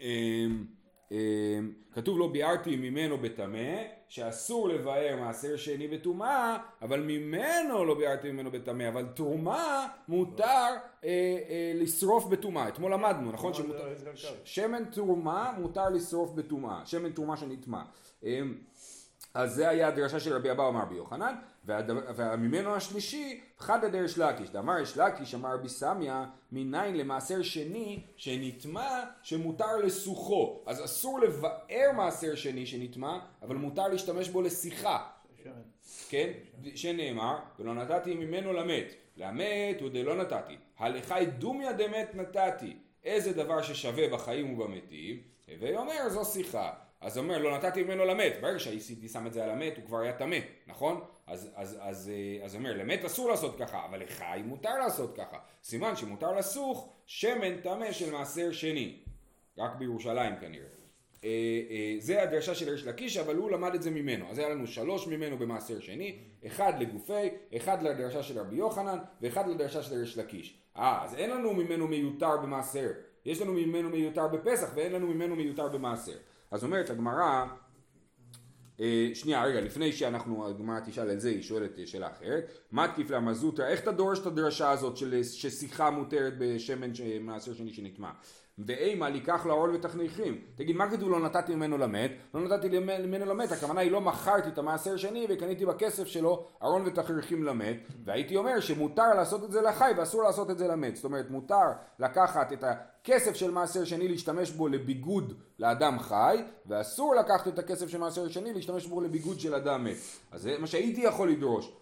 אמ, 0.00 0.64
אמ, 1.10 1.72
כתוב 1.92 2.18
לא 2.18 2.28
ביארתי 2.28 2.76
ממנו 2.76 3.18
בטמא, 3.18 3.82
שאסור 4.08 4.68
לבאר 4.68 5.16
מעשר 5.20 5.56
שני 5.56 5.88
בטומאה, 5.88 6.56
אבל 6.82 7.00
ממנו 7.00 7.84
לא 7.84 7.94
ביארתי 7.94 8.30
ממנו 8.32 8.50
בטמא, 8.50 8.88
אבל 8.88 9.06
תרומה 9.14 9.88
מותר 10.08 10.44
אה, 10.44 11.08
אה, 11.48 11.72
לשרוף 11.74 12.24
בטומאה. 12.24 12.68
אתמול 12.68 12.92
למדנו, 12.92 13.32
נכון? 13.32 13.54
שמותר, 13.54 13.94
שמן 14.44 14.84
תרומה 14.84 15.54
מותר 15.58 15.88
לשרוף 15.88 16.32
בטומאה, 16.32 16.86
שמן 16.86 17.12
תרומה 17.12 17.36
שנטמא. 17.36 17.80
אז 19.34 19.54
זה 19.54 19.68
היה 19.68 19.88
הדרשה 19.88 20.20
של 20.20 20.36
רבי 20.36 20.50
אבא 20.50 20.68
אמר 20.68 20.84
ביוחנן, 20.84 21.34
וממנו 22.16 22.74
השלישי, 22.74 23.40
חד 23.58 23.84
הדרש 23.84 24.18
לקיש. 24.18 24.50
דאמר 24.50 24.78
יש 24.78 24.98
לקיש, 24.98 25.34
אמר 25.34 25.54
רבי 25.54 25.68
סמיה, 25.68 26.26
מניין 26.52 26.96
למעשר 26.96 27.42
שני 27.42 28.02
שנטמע 28.16 29.04
שמותר 29.22 29.76
לסוחו. 29.76 30.62
אז 30.66 30.84
אסור 30.84 31.20
לבאר 31.20 31.92
מעשר 31.96 32.34
שני 32.34 32.66
שנטמע, 32.66 33.18
אבל 33.42 33.56
מותר 33.56 33.88
להשתמש 33.88 34.28
בו 34.28 34.42
לשיחה. 34.42 35.06
כן? 36.08 36.30
שנאמר, 36.74 37.38
ולא 37.58 37.74
נתתי 37.74 38.14
ממנו 38.14 38.52
למת. 38.52 38.94
למת 39.16 39.80
הוא 39.80 39.90
דלא 39.90 40.16
נתתי. 40.16 40.56
הלכי 40.78 41.26
דומיה 41.26 41.72
דמת 41.72 42.14
נתתי. 42.14 42.76
איזה 43.04 43.32
דבר 43.32 43.62
ששווה 43.62 44.08
בחיים 44.08 44.58
ובמתים, 44.58 45.22
הווי 45.48 45.76
אומר 45.76 46.08
זו 46.08 46.24
שיחה. 46.24 46.72
אז 47.04 47.16
הוא 47.16 47.24
אומר, 47.24 47.38
לא 47.38 47.58
נתתי 47.58 47.82
ממנו 47.82 48.04
למת. 48.04 48.32
ברגע 48.40 48.58
שהייתי 48.58 49.08
שם 49.08 49.26
את 49.26 49.32
זה 49.32 49.44
על 49.44 49.50
המת, 49.50 49.76
הוא 49.76 49.84
כבר 49.86 49.98
היה 49.98 50.12
טמא, 50.12 50.36
נכון? 50.66 51.00
אז, 51.26 51.50
אז, 51.54 51.78
אז, 51.80 52.10
אה, 52.14 52.44
אז 52.44 52.54
אומר, 52.54 52.72
למת 52.72 53.04
אסור 53.04 53.30
לעשות 53.30 53.58
ככה, 53.58 53.84
אבל 53.84 54.02
לחי 54.02 54.42
מותר 54.44 54.78
לעשות 54.78 55.16
ככה. 55.16 55.36
סימן 55.62 55.96
שמותר 55.96 56.32
לסוך 56.32 56.92
שמן 57.06 57.60
טמא 57.60 57.92
של 57.92 58.12
מעשר 58.12 58.52
שני. 58.52 58.96
רק 59.58 59.76
בירושלים 59.78 60.36
כנראה. 60.40 60.66
אה, 61.24 61.30
אה, 61.70 61.96
זה 61.98 62.22
הדרשה 62.22 62.54
של 62.54 62.70
ריש 62.70 62.84
לקיש, 62.84 63.16
אבל 63.16 63.36
הוא 63.36 63.50
למד 63.50 63.74
את 63.74 63.82
זה 63.82 63.90
ממנו. 63.90 64.30
אז 64.30 64.38
היה 64.38 64.48
לנו 64.48 64.66
שלוש 64.66 65.06
ממנו 65.06 65.38
במעשר 65.38 65.80
שני, 65.80 66.18
אחד 66.46 66.72
לגופי, 66.80 67.28
אחד 67.56 67.82
לדרשה 67.82 68.22
של 68.22 68.38
רבי 68.38 68.56
יוחנן, 68.56 68.98
ואחד 69.20 69.48
לדרשה 69.48 69.82
של 69.82 69.94
ריש 69.94 70.18
לקיש. 70.18 70.58
אה, 70.76 71.04
אז 71.04 71.14
אין 71.14 71.30
לנו 71.30 71.54
ממנו 71.54 71.88
מיותר 71.88 72.36
במעשר. 72.36 72.90
יש 73.24 73.40
לנו 73.40 73.52
ממנו 73.52 73.90
מיותר 73.90 74.28
בפסח, 74.28 74.70
ואין 74.74 74.92
לנו 74.92 75.06
ממנו 75.06 75.36
מיותר 75.36 75.68
במעשר. 75.68 76.16
אז 76.54 76.64
אומרת 76.64 76.90
הגמרא, 76.90 77.46
אה, 78.80 79.10
שנייה 79.14 79.44
רגע 79.44 79.60
לפני 79.60 79.92
שאנחנו, 79.92 80.48
הגמרא 80.48 80.80
תשאל 80.80 81.10
את 81.10 81.20
זה, 81.20 81.28
היא 81.28 81.42
שואלת 81.42 81.70
שאלה 81.86 82.10
אחרת, 82.10 82.52
מתקיף 82.72 83.10
לה 83.10 83.20
מזוטה, 83.20 83.68
איך 83.68 83.80
אתה 83.80 83.92
דורש 83.92 84.18
את 84.18 84.26
הדרשה 84.26 84.70
הזאת 84.70 84.96
של 84.96 85.22
ששיחה 85.22 85.90
מותרת 85.90 86.32
בשמן 86.38 86.90
מעשר 87.20 87.54
שני 87.54 87.72
שנטמע? 87.72 88.10
ואימה 88.58 89.08
לקח 89.08 89.46
לעול 89.46 89.70
ותכניכים. 89.74 90.38
תגיד, 90.54 90.76
מה 90.76 90.90
כתוב 90.90 91.10
לא 91.10 91.20
נתתי 91.20 91.54
ממנו 91.54 91.78
למת? 91.78 92.10
לא 92.34 92.40
נתתי 92.40 92.68
ממנו 92.78 93.24
למת, 93.26 93.52
הכוונה 93.52 93.80
היא 93.80 93.90
לא 93.90 94.00
מכרתי 94.00 94.48
את 94.48 94.58
המעשר 94.58 94.96
שני 94.96 95.26
וקניתי 95.28 95.66
בכסף 95.66 96.06
שלו 96.06 96.46
ארון 96.62 96.82
ותכריכים 96.86 97.44
למת, 97.44 97.76
והייתי 98.04 98.36
אומר 98.36 98.60
שמותר 98.60 99.14
לעשות 99.14 99.44
את 99.44 99.52
זה 99.52 99.62
לחי 99.62 99.92
ואסור 99.96 100.22
לעשות 100.22 100.50
את 100.50 100.58
זה 100.58 100.68
למת. 100.68 100.96
זאת 100.96 101.04
אומרת, 101.04 101.30
מותר 101.30 101.72
לקחת 101.98 102.52
את 102.52 102.64
הכסף 102.64 103.34
של 103.34 103.50
מעשר 103.50 103.84
שני 103.84 104.08
להשתמש 104.08 104.50
בו 104.50 104.68
לביגוד 104.68 105.32
לאדם 105.58 105.98
חי, 105.98 106.42
ואסור 106.66 107.14
לקחת 107.14 107.48
את 107.48 107.58
הכסף 107.58 107.88
של 107.88 107.98
מעשר 107.98 108.28
שני 108.28 108.52
להשתמש 108.52 108.86
בו 108.86 109.00
לביגוד 109.00 109.40
של 109.40 109.54
אדם 109.54 109.84
מת. 109.84 109.96
אז 110.32 110.42
זה 110.42 110.56
מה 110.58 110.66
שהייתי 110.66 111.00
יכול 111.00 111.30
לדרוש. 111.30 111.72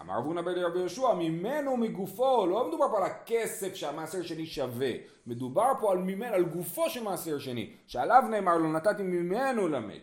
אמר 0.00 0.18
רב 0.18 0.24
הונא 0.24 0.40
רבי 0.40 0.78
יהושע, 0.78 1.14
ממנו 1.14 1.76
מגופו, 1.76 2.46
לא 2.46 2.68
מדובר 2.68 2.88
פה 2.90 2.96
על 2.96 3.02
הכסף 3.02 3.74
שהמעשר 3.74 4.22
שני 4.22 4.46
שווה, 4.46 4.90
מדובר 5.26 5.72
פה 5.80 5.92
על 5.92 5.98
ממנו, 5.98 6.34
על 6.34 6.44
גופו 6.44 6.90
של 6.90 7.02
מעשר 7.02 7.38
שני, 7.38 7.72
שעליו 7.86 8.22
נאמר 8.30 8.56
לו 8.56 8.72
נתתי 8.72 9.02
ממנו 9.02 9.68
למת. 9.68 10.02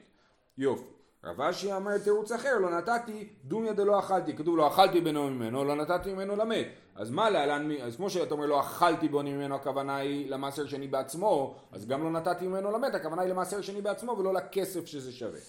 יופי. 0.57 0.97
רב 1.23 1.41
אשי 1.41 1.73
אומר 1.73 1.97
תירוץ 1.97 2.31
אחר, 2.31 2.57
לא 2.59 2.69
נתתי 2.69 3.27
דומיה 3.43 3.73
דלא 3.73 3.99
אכלתי, 3.99 4.35
כתוב 4.35 4.57
לא 4.57 4.67
אכלתי 4.67 5.01
בנו 5.01 5.29
ממנו, 5.29 5.63
לא 5.63 5.75
נתתי 5.75 6.13
ממנו 6.13 6.35
למת. 6.35 6.67
אז 6.95 7.11
מה 7.11 7.29
להלן, 7.29 7.71
אז 7.71 7.95
כמו 7.95 8.09
שאתה 8.09 8.33
אומר 8.33 8.45
לא 8.45 8.59
אכלתי 8.59 9.07
בו 9.07 9.23
ממנו, 9.23 9.55
הכוונה 9.55 9.95
היא 9.95 10.29
למעשר 10.29 10.65
שני 10.67 10.87
בעצמו, 10.87 11.55
אז 11.71 11.87
גם 11.87 12.03
לא 12.03 12.11
נתתי 12.11 12.47
ממנו 12.47 12.71
למת, 12.71 12.95
הכוונה 12.95 13.21
היא 13.21 13.31
למעשר 13.31 13.61
שני 13.61 13.81
בעצמו 13.81 14.17
ולא 14.17 14.33
לכסף 14.33 14.85
שזה 14.85 15.11
שווה. 15.11 15.39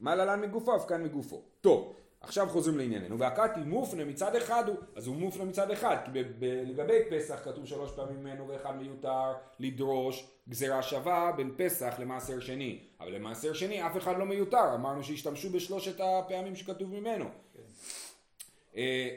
מה 0.00 0.14
להלן 0.14 0.40
מגופו, 0.40 0.76
אף 0.76 0.86
כאן 0.88 1.02
מגופו. 1.02 1.42
טוב, 1.60 1.94
עכשיו 2.24 2.48
חוזרים 2.48 2.78
לענייננו, 2.78 3.18
והקאתי 3.18 3.60
מופנה 3.60 4.04
מצד 4.04 4.36
אחד 4.36 4.68
הוא, 4.68 4.76
אז 4.96 5.06
הוא 5.06 5.16
מופנה 5.16 5.44
מצד 5.44 5.70
אחד, 5.70 5.96
כי 6.04 6.10
ב- 6.12 6.44
ב- 6.44 6.62
לגבי 6.66 6.98
פסח 7.10 7.40
כתוב 7.44 7.66
שלוש 7.66 7.90
פעמים 7.96 8.20
ממנו 8.20 8.48
ואחד 8.48 8.76
מיותר 8.76 9.32
לדרוש 9.60 10.26
גזירה 10.48 10.82
שווה 10.82 11.32
בין 11.36 11.54
פסח 11.56 11.94
למעשר 11.98 12.40
שני, 12.40 12.78
אבל 13.00 13.12
למעשר 13.14 13.52
שני 13.52 13.86
אף 13.86 13.96
אחד 13.96 14.18
לא 14.18 14.26
מיותר, 14.26 14.74
אמרנו 14.74 15.04
שהשתמשו 15.04 15.50
בשלושת 15.50 16.00
הפעמים 16.00 16.56
שכתוב 16.56 16.94
ממנו. 16.94 17.24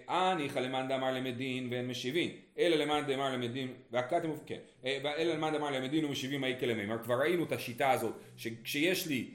אה 0.10 0.36
ניחא 0.38 0.60
למאן 0.60 0.88
דאמר 0.88 1.12
למדין 1.12 1.68
ואין 1.72 1.88
משיבין, 1.88 2.32
אלא 2.58 2.76
למאן 2.76 3.04
דאמר 3.08 3.34
למדין, 3.34 3.74
והקאתם, 3.92 4.30
כן, 4.46 4.60
אה, 4.86 5.14
אלא 5.18 5.34
למאן 5.34 5.54
דאמר 5.54 5.72
למדין 5.72 6.06
ומשיבים 6.06 6.44
האי 6.44 6.60
כלמימר, 6.60 7.04
כבר 7.04 7.16
ראינו 7.16 7.44
את 7.44 7.52
השיטה 7.52 7.92
הזאת, 7.92 8.14
שכשיש 8.38 9.08
לי 9.08 9.32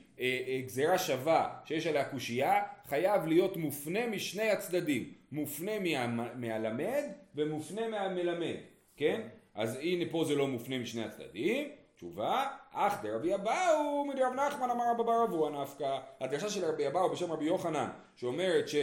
גזירה 0.64 0.98
שווה 0.98 1.58
שיש 1.64 1.86
עליה 1.86 2.04
קושייה, 2.04 2.62
חייב 2.86 3.26
להיות 3.26 3.56
מופנה 3.56 4.06
משני 4.06 4.50
הצדדים, 4.50 5.12
מופנה 5.32 5.78
מה, 5.78 6.28
מהלמד 6.34 7.04
ומופנה 7.34 7.88
מהמלמד, 7.88 8.56
כן? 8.96 9.20
אז 9.54 9.76
הנה 9.76 10.04
פה 10.10 10.24
זה 10.24 10.34
לא 10.34 10.48
מופנה 10.48 10.78
משני 10.78 11.04
הצדדים, 11.04 11.68
תשובה, 11.94 12.46
אך 12.72 13.02
דרבי 13.02 13.34
אבאו 13.34 14.04
מדרב 14.04 14.32
נחמן 14.32 14.70
אמר 14.70 14.84
רבא 14.90 15.02
בר 15.02 15.24
אבוה 15.24 15.62
נפקא. 15.62 15.98
הדרשה 16.20 16.48
של 16.48 16.64
רבי 16.64 16.86
אבאו 16.86 17.10
בשם 17.10 17.32
רבי 17.32 17.44
יוחנן, 17.44 17.88
שאומרת 18.16 18.68
ש, 18.68 18.76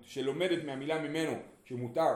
שלומדת 0.00 0.64
מהמילה 0.64 0.98
ממנו 0.98 1.32
שמותר 1.64 2.14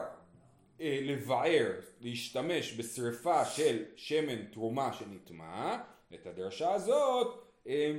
אה, 0.81 0.99
לבער, 1.01 1.71
להשתמש 2.01 2.79
בשריפה 2.79 3.45
של 3.45 3.83
שמן 3.95 4.45
תרומה 4.51 4.93
שנטמע, 4.93 5.77
את 6.13 6.27
הדרשה 6.27 6.73
הזאת 6.73 7.43
אה, 7.67 7.91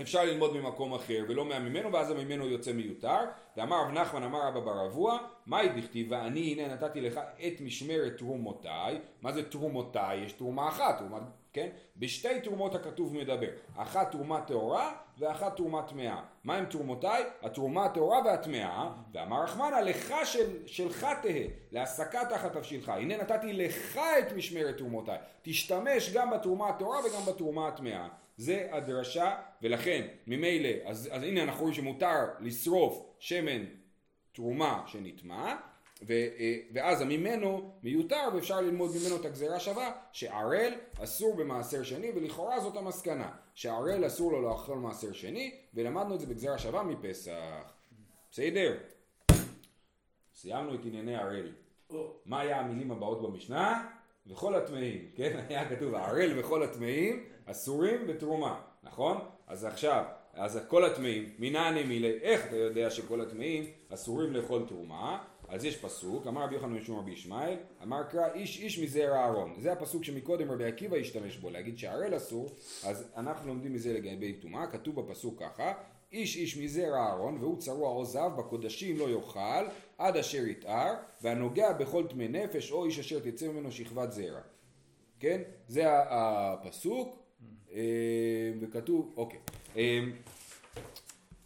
אפשר 0.00 0.24
ללמוד 0.24 0.56
ממקום 0.56 0.94
אחר 0.94 1.24
ולא 1.28 1.44
מהממנו 1.44 1.92
ואז 1.92 2.10
הממנו 2.10 2.46
יוצא 2.46 2.72
מיותר. 2.72 3.18
ואמר 3.56 3.76
רב 3.82 3.90
נחמן 3.90 4.22
אמר 4.22 4.46
רבא 4.46 4.60
בר 4.60 4.86
אבוה 4.86 5.18
מהי 5.46 5.68
דכתיב 5.68 6.06
ואני 6.10 6.52
הנה 6.52 6.74
נתתי 6.74 7.00
לך 7.00 7.20
את 7.46 7.60
משמרת 7.60 8.16
תרומותיי. 8.16 8.98
מה 9.22 9.32
זה 9.32 9.50
תרומותיי? 9.50 10.18
יש 10.18 10.32
תרומה 10.32 10.68
אחת 10.68 10.98
תרומה, 10.98 11.18
כן? 11.52 11.68
בשתי 11.96 12.40
תרומות 12.40 12.74
הכתוב 12.74 13.16
מדבר. 13.16 13.48
אחת 13.76 14.10
תרומה 14.10 14.40
טהורה 14.40 14.92
ואחת 15.18 15.56
תרומה 15.56 15.82
טמאה. 15.82 16.20
מה 16.44 16.56
הם 16.56 16.64
תרומותיי? 16.64 17.24
התרומה 17.42 17.84
הטהורה 17.84 18.18
והטמאה. 18.24 18.90
ואמר 19.12 19.42
רחמנה 19.42 19.80
לך 19.80 20.14
של, 20.24 20.66
שלך 20.66 21.06
תהא 21.22 21.46
להסקה 21.72 22.20
תחת 22.30 22.52
תבשילך 22.52 22.88
הנה 22.88 23.16
נתתי 23.16 23.52
לך 23.52 23.98
את 24.18 24.32
משמרת 24.32 24.76
תרומותיי. 24.76 25.18
תשתמש 25.42 26.12
גם 26.14 26.30
בתרומה 26.30 26.68
הטהורה 26.68 26.98
וגם 27.00 27.22
בתרומה 27.26 27.68
הטמאה 27.68 28.08
זה 28.38 28.68
הדרשה, 28.72 29.34
ולכן 29.62 30.06
ממילא, 30.26 30.68
אז, 30.84 31.08
אז 31.12 31.22
הנה 31.22 31.42
אנחנו 31.42 31.60
רואים 31.60 31.74
שמותר 31.74 32.26
לשרוף 32.40 33.06
שמן 33.18 33.64
תרומה 34.32 34.82
שנטמע, 34.86 35.56
ו, 36.02 36.12
אה, 36.12 36.56
ואז 36.72 37.00
הממנו 37.00 37.72
מיותר 37.82 38.28
ואפשר 38.34 38.60
ללמוד 38.60 38.90
ממנו 38.90 39.16
את 39.16 39.24
הגזירה 39.24 39.60
שווה 39.60 39.92
שערל 40.12 40.72
אסור 41.02 41.36
במעשר 41.36 41.82
שני 41.82 42.10
ולכאורה 42.14 42.60
זאת 42.60 42.76
המסקנה 42.76 43.30
שערל 43.54 44.06
אסור 44.06 44.32
לו 44.32 44.42
לאכול 44.42 44.78
מעשר 44.78 45.12
שני 45.12 45.54
ולמדנו 45.74 46.14
את 46.14 46.20
זה 46.20 46.26
בגזירה 46.26 46.58
שווה 46.58 46.82
מפסח 46.82 47.72
בסדר? 48.30 48.76
סיימנו 50.34 50.74
את 50.74 50.80
ענייני 50.84 51.16
ערל 51.16 51.52
מה 52.26 52.40
היה 52.40 52.60
המילים 52.60 52.90
הבאות 52.90 53.22
במשנה? 53.22 53.88
וכל 54.28 54.54
הטמאים, 54.54 55.08
כן? 55.14 55.40
היה 55.48 55.68
כתוב 55.68 55.94
הערל 55.94 56.38
וכל 56.38 56.62
הטמאים 56.62 57.24
אסורים 57.46 58.06
בתרומה, 58.06 58.60
נכון? 58.82 59.18
אז 59.46 59.64
עכשיו, 59.64 60.04
אז 60.34 60.60
כל 60.68 60.84
הטמאים, 60.84 61.28
מנעני 61.38 61.82
מילי, 61.82 62.18
איך 62.22 62.46
אתה 62.46 62.56
יודע 62.56 62.90
שכל 62.90 63.20
הטמאים 63.20 63.64
אסורים 63.88 64.32
לאכול 64.32 64.64
תרומה? 64.68 65.18
אז 65.48 65.64
יש 65.64 65.76
פסוק, 65.76 66.26
אמר 66.26 66.42
רבי 66.42 66.54
יוחנן 66.54 66.72
משום 66.72 66.98
רבי 66.98 67.10
ישמעאל, 67.10 67.56
אמר 67.82 68.02
קרא 68.02 68.32
איש 68.34 68.60
איש 68.60 68.78
מזרע 68.78 69.16
אהרון. 69.16 69.54
זה 69.58 69.72
הפסוק 69.72 70.04
שמקודם 70.04 70.50
רבי 70.50 70.64
עקיבא 70.64 70.96
השתמש 70.96 71.36
בו, 71.36 71.50
להגיד 71.50 71.78
שהערל 71.78 72.16
אסור, 72.16 72.48
אז 72.84 73.12
אנחנו 73.16 73.48
לומדים 73.48 73.72
מזה 73.72 73.92
לגבי 73.92 74.32
טומאה, 74.32 74.66
כתוב 74.66 75.00
בפסוק 75.00 75.42
ככה, 75.42 75.72
איש 76.12 76.36
איש 76.36 76.56
מזרע 76.56 76.98
אהרון 76.98 77.38
והוא 77.40 77.58
צרוע 77.58 77.90
או 77.90 78.04
זב 78.04 78.30
בקודשים 78.38 78.98
לא 78.98 79.10
יאכל 79.10 79.64
עד 79.98 80.16
אשר 80.16 80.46
יתאר 80.46 80.94
והנוגע 81.22 81.72
בכל 81.72 82.06
טמא 82.06 82.24
נפש 82.24 82.72
או 82.72 82.84
איש 82.84 82.98
אשר 82.98 83.18
תצא 83.20 83.48
ממנו 83.48 83.72
שכבת 83.72 84.12
זרע. 84.12 84.40
כן? 85.20 85.42
זה 85.68 85.84
הפסוק. 85.88 87.16
אה, 87.72 87.80
וכתוב, 88.60 89.12
אוקיי. 89.16 89.38
אה, 89.76 90.00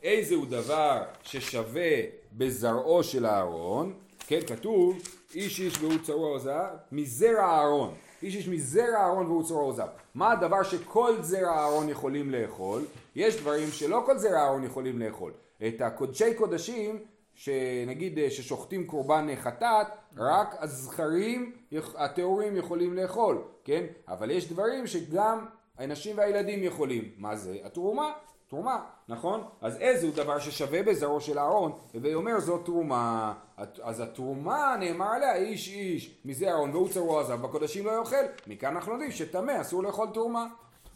איזה 0.03 0.35
הוא 0.35 0.47
דבר 0.47 1.03
ששווה 1.23 1.91
בזרעו 2.33 3.03
של 3.03 3.27
אהרון? 3.27 3.95
כן 4.27 4.41
כתוב 4.47 4.99
איש 5.35 5.61
איש 5.61 5.79
והוא 5.79 5.99
צרוע 6.03 6.29
או 6.29 6.39
זב 6.39 6.75
מזרע 6.93 7.45
אהרון. 7.45 7.95
איש 8.23 8.37
איש 8.37 8.49
מזרע 8.49 8.97
אהרון 8.97 9.27
והוא 9.27 9.45
צרוע 9.45 9.63
או 9.63 9.73
זב 9.73 9.87
מה 10.15 10.33
הדבר 10.33 10.63
שכל 10.63 11.23
זרע 11.23 11.59
אהרון 11.59 11.89
יכולים 11.89 12.31
לאכול 12.31 12.85
יש 13.15 13.41
דברים 13.41 13.69
שלא 13.71 14.03
כל 14.07 14.19
זרע 14.19 14.41
אהרון 14.41 14.65
יכולים 14.65 14.99
לאכול. 14.99 15.33
את 15.67 15.81
הקודשי 15.81 16.35
קודשים, 16.35 16.99
שנגיד 17.35 18.19
אה, 18.19 18.31
ששוחטים 18.31 18.87
קורבן 18.87 19.27
חטאת, 19.37 19.87
רק 20.17 20.55
הזכרים 20.59 21.53
הטהורים 21.97 22.57
יכולים 22.57 22.95
לאכול, 22.95 23.43
כן? 23.65 23.87
אבל 24.09 24.31
יש 24.31 24.53
דברים 24.53 24.87
שגם 24.87 25.47
הנשים 25.79 26.19
והילדים 26.19 26.63
יכולים. 26.63 27.11
מה 27.19 27.37
זה? 27.37 27.57
התרומה. 27.65 28.13
תרומה, 28.53 28.85
נכון? 29.09 29.45
אז 29.61 29.77
איזה 29.77 30.07
הוא 30.07 30.15
דבר 30.15 30.39
ששווה 30.39 30.83
בזרעו 30.83 31.21
של 31.21 31.39
אהרון, 31.39 31.73
והיא 31.95 32.15
אומר 32.15 32.41
זאת 32.41 32.65
תרומה. 32.65 33.35
אז 33.83 34.01
התרומה 34.01 34.77
נאמר 34.81 35.07
עליה 35.07 35.37
איש 35.37 35.69
איש 35.69 36.21
מזה 36.25 36.49
אהרון 36.49 36.71
והוא 36.71 36.89
צרוע 36.89 37.21
עזב 37.21 37.43
בקודשים 37.43 37.87
לא 37.87 37.91
יאכל. 37.91 38.25
מכאן 38.47 38.77
אנחנו 38.77 38.93
יודעים 38.93 39.11
שטמא 39.11 39.61
אסור 39.61 39.83
לאכול 39.83 40.09
תרומה. 40.15 40.47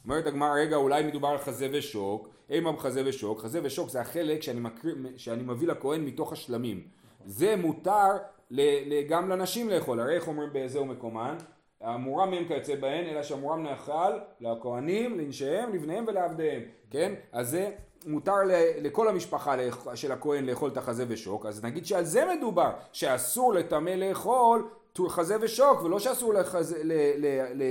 אומרת 0.07 0.27
הגמרא, 0.27 0.55
רגע, 0.55 0.77
אולי 0.77 1.03
מדובר 1.03 1.29
על 1.29 1.39
חזה 1.39 1.69
ושוק, 1.73 2.29
אימה 2.51 2.73
בחזה 2.73 3.03
ושוק, 3.07 3.41
חזה 3.41 3.61
ושוק 3.63 3.89
זה 3.89 4.01
החלק 4.01 4.43
שאני, 4.43 4.61
מקריא, 4.61 4.95
שאני 5.17 5.43
מביא 5.43 5.69
לכהן 5.69 6.05
מתוך 6.05 6.33
השלמים. 6.33 6.83
זה 7.25 7.57
מותר 7.57 8.11
גם 9.09 9.29
לנשים 9.29 9.69
לאכול, 9.69 10.01
הרי 10.01 10.15
איך 10.15 10.29
אומרים 10.29 10.53
באיזהו 10.53 10.85
מקומן? 10.85 11.37
המורם 11.81 12.31
מהם 12.31 12.45
כיוצא 12.49 12.75
בהן, 12.75 13.07
אלא 13.07 13.23
שהמורם 13.23 13.63
נאכל 13.63 14.13
לכהנים, 14.41 15.19
לנשיהם, 15.19 15.75
לבניהם 15.75 16.05
ולעבדיהם, 16.09 16.63
כן? 16.91 17.15
אז 17.33 17.51
זה 17.51 17.71
מותר 18.07 18.37
לכל 18.81 19.09
המשפחה 19.09 19.55
של 19.95 20.13
הכהן 20.13 20.47
לאכול 20.47 20.71
את 20.71 20.77
החזה 20.77 21.05
ושוק, 21.09 21.47
אז 21.47 21.65
נגיד 21.65 21.87
שעל 21.87 22.05
זה 22.05 22.25
מדובר, 22.37 22.71
שאסור 22.93 23.55
לטמא 23.55 23.91
לאכול 23.91 24.69
חזה 25.09 25.37
ושוק, 25.41 25.83
ולא 25.83 25.99
שאסור 25.99 26.35
לחזה, 26.35 26.85
ל, 26.85 26.93
ל, 27.17 27.27
ל, 27.55 27.63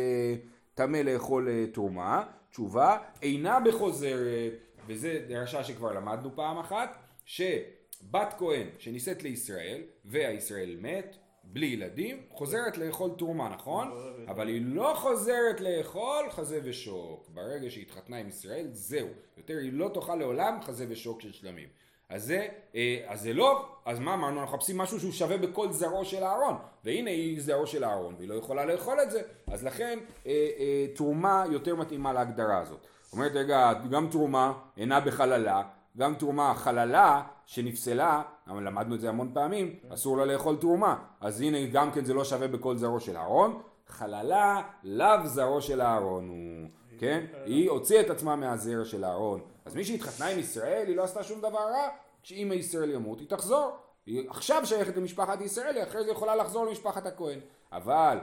טמא 0.76 0.98
לאכול 0.98 1.50
אה, 1.50 1.66
תרומה, 1.74 2.24
תשובה, 2.52 2.98
אינה 3.22 3.60
בחוזרת, 3.60 4.52
וזה 4.88 5.26
דרשה 5.28 5.64
שכבר 5.64 5.94
למדנו 5.94 6.36
פעם 6.36 6.58
אחת, 6.58 6.98
שבת 7.26 8.34
כהן 8.38 8.68
שנישאת 8.78 9.24
לישראל 9.24 9.82
והישראל 10.06 10.78
מת, 10.82 11.16
בלי 11.44 11.66
ילדים, 11.66 12.22
חוזרת 12.30 12.78
לאכול 12.78 13.12
תרומה, 13.18 13.50
נכון? 13.50 13.92
אבל 14.28 14.48
היא 14.48 14.62
לא 14.66 14.94
חוזרת 14.96 15.62
לאכול 15.62 16.30
חזה 16.30 16.60
ושוק. 16.64 17.30
ברגע 17.34 17.70
שהיא 17.70 17.84
התחתנה 17.84 18.18
עם 18.18 18.28
ישראל, 18.28 18.68
זהו. 18.72 19.08
יותר 19.38 19.58
היא 19.58 19.74
לא 19.74 19.92
תאכל 19.94 20.16
לעולם 20.16 20.62
חזה 20.62 20.86
ושוק 20.90 21.22
של 21.22 21.34
שלמים. 21.34 21.68
אז 22.16 22.24
זה, 22.24 22.48
אה, 22.76 23.06
אז 23.08 23.22
זה 23.22 23.34
לא, 23.34 23.66
אז 23.86 24.00
מה 24.00 24.14
אמרנו? 24.14 24.42
אנחנו 24.42 24.58
מחפשים 24.58 24.78
משהו 24.78 25.00
שהוא 25.00 25.12
שווה 25.12 25.38
בכל 25.38 25.72
זרעו 25.72 26.06
של 26.06 26.24
אהרון, 26.24 26.56
והנה 26.84 27.10
היא 27.10 27.42
זרעו 27.42 27.68
של 27.68 27.84
אהרון, 27.84 28.16
והיא 28.18 28.30
לא 28.30 28.34
יכולה 28.34 28.66
לאכול 28.66 29.00
את 29.04 29.12
זה, 29.12 29.22
אז 29.48 29.64
לכן 29.64 30.00
אה, 30.26 30.32
אה, 30.32 30.86
תרומה 30.96 31.44
יותר 31.52 31.76
מתאימה 31.76 32.14
להגדרה 32.14 32.58
הזאת. 32.58 32.88
אומרת 33.14 33.32
רגע, 33.36 33.74
גם 33.74 34.08
תרומה 34.12 34.54
אינה 34.78 35.00
בחללה, 35.00 35.62
גם 35.98 36.16
תרומה 36.16 36.54
חללה 36.56 37.24
שנפסלה, 37.46 38.22
אבל 38.48 38.64
למדנו 38.68 38.96
את 38.96 39.02
זה 39.02 39.10
המון 39.10 39.32
פעמים, 39.34 39.76
אסור 39.94 40.18
לה 40.18 40.26
לאכול 40.26 40.56
תרומה, 40.56 40.98
אז 41.22 41.42
הנה 41.42 41.66
גם 41.66 41.92
כן 41.92 42.06
זה 42.06 42.14
לא 42.14 42.24
שווה 42.24 42.48
בכל 42.48 42.78
זרעו 42.78 43.00
של 43.00 43.18
אהרון, 43.18 43.62
חללה 43.88 44.62
לאו 44.84 45.26
זרעו 45.26 45.62
של 45.62 45.82
אהרון 45.82 46.30
הוא, 46.30 46.70
כן? 47.00 47.26
היא 47.46 47.70
הוציאה 47.70 48.02
את 48.02 48.10
עצמה 48.10 48.36
מהזרע 48.36 48.86
של 48.86 49.06
אהרון. 49.06 49.42
אז 49.66 49.76
מי 49.76 49.84
שהתחתנה 49.84 50.28
עם 50.28 50.40
ישראל 50.40 50.88
היא 50.88 50.96
לא 50.96 51.04
עשתה 51.04 51.24
שום 51.24 51.40
דבר 51.40 51.60
רע, 51.72 51.88
שאם 52.26 52.52
הישראל 52.52 52.92
ימות 52.92 53.20
היא 53.20 53.28
תחזור. 53.28 53.78
היא 54.06 54.30
עכשיו 54.30 54.62
שייכת 54.66 54.98
למשפחת 54.98 55.42
ישראל, 55.42 55.84
אחרי 55.84 56.04
זה 56.04 56.12
יכולה 56.12 56.36
לחזור 56.36 56.66
למשפחת 56.66 57.06
הכהן. 57.06 57.40
אבל 57.72 58.18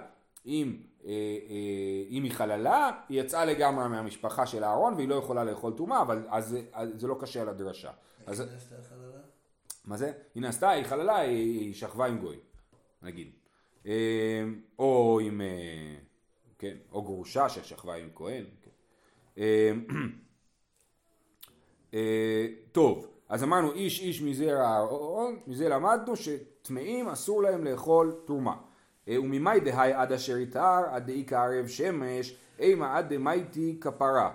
אם, 0.46 0.76
אה, 1.04 1.10
אה, 1.10 2.04
אם 2.10 2.22
היא 2.22 2.32
חללה, 2.32 2.90
היא 3.08 3.20
יצאה 3.20 3.44
לגמרי 3.44 3.88
מהמשפחה 3.88 4.46
של 4.46 4.64
אהרון 4.64 4.94
והיא 4.94 5.08
לא 5.08 5.14
יכולה 5.14 5.44
לאכול 5.44 5.72
טומאה, 5.76 6.02
אבל 6.02 6.26
אז, 6.28 6.56
אז 6.72 6.88
זה 6.96 7.06
לא 7.06 7.16
קשה 7.20 7.44
לדרשה. 7.44 7.90
איך 8.20 8.28
אז? 8.28 8.42
מה 9.84 9.96
זה? 9.96 10.12
היא 10.34 10.42
נעשתה, 10.42 10.70
היא 10.70 10.84
חללה, 10.84 11.16
היא, 11.16 11.60
היא 11.60 11.74
שכבה 11.74 12.06
עם 12.06 12.18
גוי, 12.18 12.36
נגיד. 13.02 13.30
אה, 13.86 14.44
או 14.78 15.20
עם, 15.22 15.40
אה, 15.40 15.94
כן, 16.58 16.76
או 16.92 17.02
גרושה 17.02 17.48
ששכבה 17.48 17.94
עם 17.94 18.08
כהן. 18.14 18.44
כן. 18.62 18.70
אה, 19.38 19.72
אה, 21.94 22.46
טוב, 22.72 23.11
אז 23.32 23.42
אמרנו 23.42 23.72
איש 23.72 24.00
איש 24.00 24.22
מזרע 24.22 24.64
אהרון, 24.64 25.38
מזה 25.46 25.68
למדנו 25.68 26.16
שטמאים 26.16 27.08
אסור 27.08 27.42
להם 27.42 27.64
לאכול 27.64 28.16
תרומה. 28.26 28.56
אה, 29.08 29.20
וממאי 29.20 29.60
דהי 29.60 29.92
עד 29.92 30.12
אשר 30.12 30.38
יתאר 30.38 30.84
עד 30.90 31.06
דאי 31.06 31.24
כערב 31.26 31.66
שמש 31.66 32.36
אימה 32.58 32.96
עד 32.96 33.14
דמייתי 33.14 33.78
כפרה. 33.80 34.30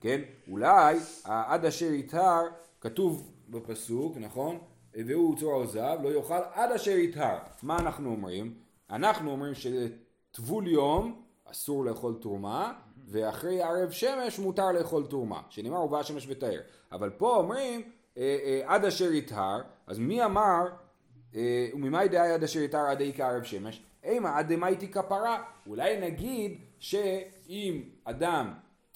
כן? 0.00 0.20
אולי 0.50 0.96
עד 1.24 1.64
אשר 1.64 1.92
יתאר 1.92 2.42
כתוב 2.80 3.30
בפסוק, 3.48 4.16
נכון? 4.16 4.58
והוא 4.94 5.36
צור 5.38 5.52
עוזב 5.52 5.98
לא 6.02 6.08
יאכל 6.08 6.40
עד 6.52 6.72
אשר 6.72 6.96
יתאר. 6.96 7.38
מה 7.62 7.78
אנחנו 7.78 8.10
אומרים? 8.10 8.54
אנחנו 8.90 9.30
אומרים 9.30 9.52
שטבול 9.54 10.68
יום 10.68 11.22
אסור 11.44 11.84
לאכול 11.84 12.14
תרומה 12.20 12.72
ואחרי 13.08 13.62
ערב 13.62 13.90
שמש 13.90 14.38
מותר 14.38 14.72
לאכול 14.72 15.06
תרומה, 15.06 15.40
שנאמר 15.48 15.84
ובא 15.84 16.02
שמש 16.02 16.26
ותאר. 16.28 16.60
אבל 16.92 17.10
פה 17.10 17.36
אומרים 17.36 17.82
עד 18.64 18.84
אשר 18.84 19.12
יטהר, 19.12 19.60
אז 19.86 19.98
מי 19.98 20.24
אמר 20.24 20.66
אה, 21.34 21.68
וממאי 21.74 22.08
דאי 22.08 22.32
עד 22.32 22.44
אשר 22.44 22.60
יטהר 22.60 22.86
עד 22.86 23.00
אי 23.00 23.12
כערב 23.16 23.42
שמש? 23.42 23.82
אימה 24.04 24.38
עד 24.38 24.52
דמייתי 24.52 24.88
כפרה. 24.88 25.42
אולי 25.66 26.00
נגיד 26.00 26.58
שאם 26.78 27.82
אדם 28.04 28.52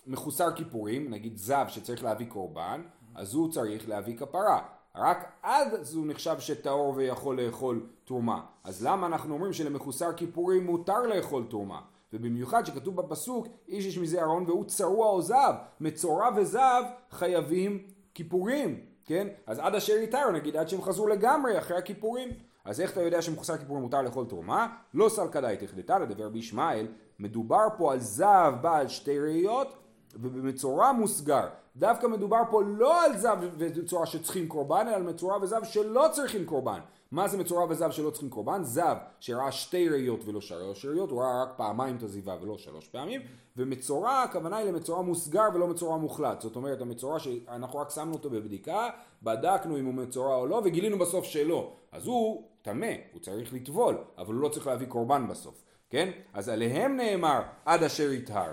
מחוסר 0.06 0.52
כיפורים, 0.56 1.10
נגיד 1.10 1.36
זב 1.36 1.64
שצריך 1.68 2.04
להביא 2.04 2.26
קורבן, 2.26 2.82
אז 3.14 3.34
הוא 3.34 3.52
צריך 3.52 3.88
להביא 3.88 4.16
כפרה. 4.18 4.60
רק 4.96 5.32
אז 5.42 5.94
הוא 5.94 6.06
נחשב 6.06 6.36
שטהור 6.38 6.94
ויכול 6.96 7.40
לאכול 7.40 7.86
תרומה. 8.04 8.40
אז 8.64 8.84
למה 8.86 9.06
אנחנו 9.06 9.34
אומרים 9.34 9.52
שלמחוסר 9.52 10.12
כיפורים 10.12 10.66
מותר 10.66 11.02
לאכול 11.02 11.46
תרומה? 11.50 11.80
ובמיוחד 12.12 12.66
שכתוב 12.66 12.96
בפסוק 12.96 13.46
איש 13.68 13.86
איש 13.86 13.98
מזה 13.98 14.20
אהרון 14.20 14.44
והוא 14.46 14.64
צרוע 14.64 15.06
או 15.06 15.22
זב. 15.22 15.54
מצורע 15.80 16.28
וזב 16.36 16.82
חייבים 17.10 17.86
כיפורים, 18.14 18.80
כן? 19.06 19.28
אז 19.46 19.58
עד 19.58 19.74
אשר 19.74 19.96
יתאר 19.96 20.30
נגיד 20.30 20.56
עד 20.56 20.68
שהם 20.68 20.82
חזרו 20.82 21.06
לגמרי 21.06 21.58
אחרי 21.58 21.76
הכיפורים. 21.78 22.28
אז 22.64 22.80
איך 22.80 22.92
אתה 22.92 23.02
יודע 23.02 23.22
שמחוסר 23.22 23.56
כיפורים 23.56 23.82
מותר 23.82 24.02
לאכול 24.02 24.26
תרומה? 24.26 24.66
לא 24.94 25.08
סלקדאי 25.08 25.56
תחדתה 25.56 25.98
לדבר 25.98 26.28
בישמעאל. 26.28 26.86
מדובר 27.18 27.66
פה 27.78 27.92
על 27.92 28.00
זב 28.00 28.54
בעל 28.60 28.88
שתי 28.88 29.18
ראיות 29.18 29.76
ובמצורע 30.16 30.92
מוסגר. 30.92 31.46
דווקא 31.76 32.06
מדובר 32.06 32.40
פה 32.50 32.62
לא 32.66 33.04
על 33.04 33.16
זב 33.16 33.36
ומצורע 33.58 34.06
שצריכים 34.06 34.48
קורבן, 34.48 34.86
אלא 34.88 34.96
על 34.96 35.02
מצורע 35.02 35.36
וזב 35.42 35.64
שלא 35.64 36.06
צריכים 36.12 36.44
קורבן. 36.44 36.80
מה 37.10 37.28
זה 37.28 37.38
מצורע 37.38 37.66
וזב 37.68 37.90
שלא 37.90 38.10
צריכים 38.10 38.30
קורבן? 38.30 38.62
זב 38.62 38.96
שראה 39.20 39.52
שתי 39.52 39.88
ראיות 39.88 40.20
ולא 40.24 40.40
שלוש 40.40 40.84
ראיות, 40.84 41.10
הוא 41.10 41.22
ראה 41.22 41.42
רק 41.42 41.48
פעמיים 41.56 41.96
את 41.96 42.02
הזיווה 42.02 42.36
ולא 42.40 42.58
שלוש 42.58 42.88
פעמים, 42.88 43.20
ומצורע 43.56 44.22
הכוונה 44.22 44.56
היא 44.56 44.70
למצורע 44.70 45.02
מוסגר 45.02 45.48
ולא 45.54 45.66
מצורע 45.66 45.96
מוחלט. 45.96 46.40
זאת 46.40 46.56
אומרת 46.56 46.80
המצורע 46.80 47.18
שאנחנו 47.18 47.78
רק 47.78 47.90
שמנו 47.90 48.12
אותו 48.12 48.30
בבדיקה, 48.30 48.88
בדקנו 49.22 49.78
אם 49.78 49.84
הוא 49.84 49.94
מצורע 49.94 50.36
או 50.36 50.46
לא, 50.46 50.62
וגילינו 50.64 50.98
בסוף 50.98 51.24
שלא. 51.24 51.72
אז 51.92 52.06
הוא 52.06 52.48
טמא, 52.62 52.92
הוא 53.12 53.20
צריך 53.20 53.54
לטבול, 53.54 53.98
אבל 54.18 54.34
הוא 54.34 54.42
לא 54.42 54.48
צריך 54.48 54.66
להביא 54.66 54.86
קורבן 54.86 55.28
בסוף, 55.28 55.64
כן? 55.90 56.10
אז 56.32 56.48
עליהם 56.48 56.96
נאמר 56.96 57.42
עד 57.64 57.82
אשר 57.82 58.12
יטהר. 58.12 58.52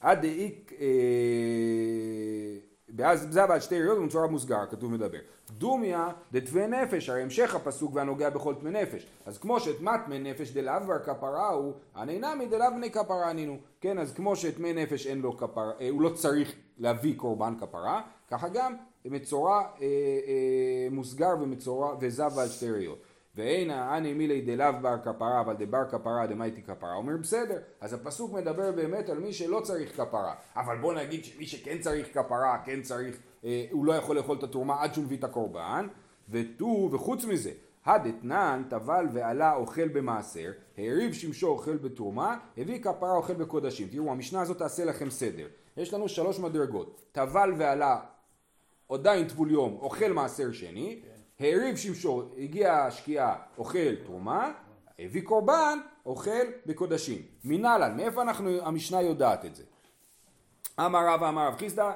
עד 0.00 0.22
דאיק, 0.22 0.72
זה 3.14 3.46
בעל 3.46 3.60
שתי 3.60 3.80
ראיות 3.80 3.98
ומצורע 3.98 4.26
מוסגר, 4.26 4.66
כתוב 4.70 4.92
מדבר. 4.92 5.18
דומיה 5.50 6.08
דתווה 6.32 6.66
נפש, 6.66 7.08
הרי 7.08 7.22
המשך 7.22 7.54
הפסוק 7.54 7.94
והנוגע 7.94 8.30
בכל 8.30 8.54
תמי 8.54 8.70
נפש. 8.70 9.06
אז 9.26 9.38
כמו 9.38 9.60
שתמת 9.60 10.00
תמי 10.06 10.18
נפש 10.18 10.50
דלאו 10.50 10.86
בר 10.86 10.98
כפרה 10.98 11.48
הוא, 11.48 11.72
הני 11.94 12.18
נמי 12.18 12.46
דלאו 12.46 12.66
בני 12.76 12.90
כפרה 12.90 13.30
ענינו. 13.30 13.56
כן, 13.80 13.98
אז 13.98 14.12
כמו 14.12 14.36
שתמי 14.36 14.72
נפש 14.72 15.06
אין 15.06 15.20
לו 15.20 15.36
כפרה, 15.36 15.72
אה, 15.80 15.88
הוא 15.88 16.02
לא 16.02 16.08
צריך 16.08 16.52
להביא 16.78 17.14
קורבן 17.16 17.54
כפרה, 17.60 18.02
ככה 18.30 18.48
גם 18.48 18.74
מצורע 19.04 19.58
אה, 19.60 19.66
אה, 19.80 20.88
מוסגר 20.90 21.34
ומצורע 21.40 21.96
וזב 22.00 22.30
בעל 22.36 22.48
שתי 22.48 22.70
ראיות. 22.70 22.98
ואין 23.34 23.70
אני 23.70 24.14
מילי 24.14 24.40
דלאו 24.40 24.72
בר 24.82 24.96
כפרה 25.04 25.40
אבל 25.40 25.54
דבר 25.54 25.84
כפרה 25.90 26.26
דמייתי 26.26 26.62
כפרה. 26.62 26.94
אומר 26.94 27.16
בסדר 27.16 27.58
אז 27.80 27.92
הפסוק 27.92 28.32
מדבר 28.32 28.72
באמת 28.72 29.08
על 29.08 29.18
מי 29.18 29.32
שלא 29.32 29.60
צריך 29.60 29.96
כפרה. 29.96 30.34
אבל 30.56 30.78
בוא 30.78 30.94
נגיד 30.94 31.24
שמי 31.24 31.46
שכן 31.46 31.78
צריך 31.78 32.18
כפרה 32.18 32.58
כן 32.64 32.82
צריך 32.82 33.16
אה, 33.44 33.66
הוא 33.70 33.86
לא 33.86 33.92
יכול 33.92 34.16
לאכול 34.16 34.38
את 34.38 34.42
התרומה 34.42 34.82
עד 34.82 34.94
שהוא 34.94 35.04
מביא 35.04 35.16
את 35.16 35.24
הקורבן. 35.24 35.86
ותו 36.28 36.88
וחוץ 36.92 37.24
מזה 37.24 37.50
הדתנן 37.84 38.62
טבל 38.68 39.06
ועלה 39.12 39.54
אוכל 39.54 39.88
במעשר 39.88 40.52
העריב 40.78 41.12
שמשו 41.12 41.46
אוכל 41.46 41.76
בתרומה 41.76 42.38
הביא 42.58 42.82
כפרה 42.82 43.16
אוכל 43.16 43.34
בקודשים. 43.34 43.88
תראו 43.88 44.10
המשנה 44.10 44.40
הזאת 44.40 44.58
תעשה 44.58 44.84
לכם 44.84 45.10
סדר. 45.10 45.46
יש 45.76 45.94
לנו 45.94 46.08
שלוש 46.08 46.38
מדרגות. 46.38 47.02
טבל 47.12 47.52
ועלה 47.58 48.00
עדיין 48.88 49.28
טבול 49.28 49.50
יום 49.50 49.78
אוכל 49.80 50.12
מעשר 50.12 50.52
שני 50.52 51.00
העריב 51.42 51.76
שמשו, 51.76 52.22
הגיע 52.38 52.74
השקיעה, 52.74 53.36
אוכל 53.58 53.96
תרומה, 54.04 54.52
הביא 54.98 55.22
קורבן, 55.22 55.78
אוכל 56.06 56.46
בקודשים. 56.66 57.22
מנהלן, 57.44 57.96
מאיפה 57.96 58.22
אנחנו, 58.22 58.50
המשנה 58.62 59.02
יודעת 59.02 59.44
את 59.44 59.54
זה? 59.54 59.62
אמר 60.80 61.06
רבא 61.08 61.28
אמר 61.28 61.46
רב 61.46 61.56
חיסדא, 61.58 61.92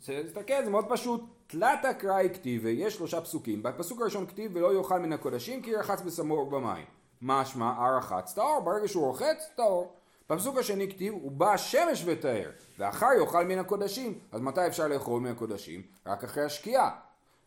תסתכל, 0.00 0.64
זה 0.64 0.70
מאוד 0.70 0.84
פשוט. 0.88 1.24
תלת 1.46 1.84
אקראי 1.84 2.28
כתיבי, 2.34 2.70
יש 2.70 2.94
שלושה 2.94 3.20
פסוקים. 3.20 3.62
בפסוק 3.62 4.00
הראשון 4.00 4.26
כתיב 4.26 4.50
ולא 4.54 4.74
יאכל 4.74 4.98
מן 4.98 5.12
הקודשים 5.12 5.62
כי 5.62 5.70
ירחץ 5.70 6.00
בסמור 6.00 6.50
במים. 6.50 6.84
משמע 7.22 7.72
הרחץ 7.76 8.34
טהור, 8.34 8.60
ברגע 8.60 8.88
שהוא 8.88 9.06
רוחץ 9.06 9.50
טהור. 9.56 9.92
בפסוק 10.30 10.58
השני 10.58 10.90
כתיב 10.90 11.14
הוא 11.14 11.32
בא 11.32 11.52
השמש 11.52 12.02
וטהר, 12.06 12.50
ואחר 12.78 13.06
יאכל 13.20 13.44
מן 13.44 13.58
הקודשים. 13.58 14.18
אז 14.32 14.40
מתי 14.40 14.66
אפשר 14.66 14.88
לאכול 14.88 15.20
מן 15.20 15.30
הקודשים? 15.30 15.82
רק 16.06 16.24
אחרי 16.24 16.44
השקיעה. 16.44 16.90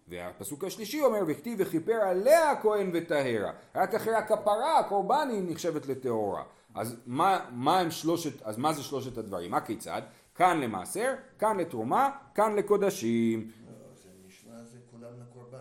והפסוק 0.08 0.64
השלישי 0.64 1.02
אומר 1.02 1.20
וכתיב 1.28 1.58
וכיפר 1.62 1.94
עליה 1.94 2.52
הכהן 2.52 2.90
וטהרה. 2.94 3.52
רק 3.76 3.96
אחרי 3.96 4.16
הכפרה 4.16 4.80
הקורבן 4.80 5.28
היא 5.32 5.42
נחשבת 5.46 5.86
לטהורה. 5.86 6.44
אז 6.76 6.96
מה, 7.06 7.40
מה 7.52 7.80
הם 7.80 7.92
שלושת 7.92 8.42
אז 8.42 8.58
מה 8.58 8.74
זה 8.74 8.84
שלושת 8.84 9.18
הדברים? 9.18 9.52
מה 9.52 9.62
כיצד? 9.62 10.02
כאן 10.36 10.60
למעשר 10.62 11.14
כאן 11.40 11.58
לתרומה 11.58 12.10
כאן 12.36 12.56
לקודשים. 12.56 13.40
לא, 13.40 13.74
זה 14.04 14.10
משנה 14.28 14.64
זה 14.64 14.78
כולם 14.92 15.12
לקורבן. 15.22 15.58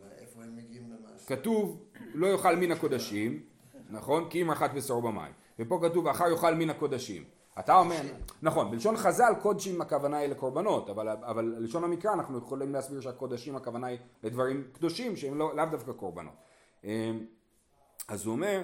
ואיפה 0.00 0.42
הם 0.42 0.56
מגיעים 0.56 0.90
למעשה? 0.90 1.36
כתוב 1.36 1.84
לא 2.14 2.26
יאכל 2.26 2.56
מן 2.56 2.72
הקודשים 2.72 3.40
נכון? 3.90 4.30
כי 4.30 4.42
אם 4.42 4.50
רחת 4.50 4.70
בשרו 4.74 5.02
במים. 5.02 5.32
ופה 5.58 5.80
כתוב 5.82 6.04
ואחר 6.04 6.30
יאכל 6.30 6.54
מן 6.54 6.70
הקודשים 6.70 7.24
אתה 7.58 7.78
אומר, 7.78 8.00
נכון, 8.42 8.70
בלשון 8.70 8.96
חז"ל 8.96 9.32
קודשים 9.42 9.80
הכוונה 9.80 10.16
היא 10.16 10.28
לקורבנות, 10.28 10.90
אבל, 10.90 11.08
אבל 11.08 11.54
לשון 11.58 11.84
המקרא 11.84 12.12
אנחנו 12.12 12.38
יכולים 12.38 12.72
להסביר 12.72 13.00
שהקודשים 13.00 13.56
הכוונה 13.56 13.86
היא 13.86 13.98
לדברים 14.22 14.64
קדושים 14.72 15.16
שהם 15.16 15.38
לא, 15.38 15.52
דווקא 15.70 15.92
קורבנות. 15.92 16.34
אז 18.08 18.26
הוא 18.26 18.32
אומר, 18.32 18.62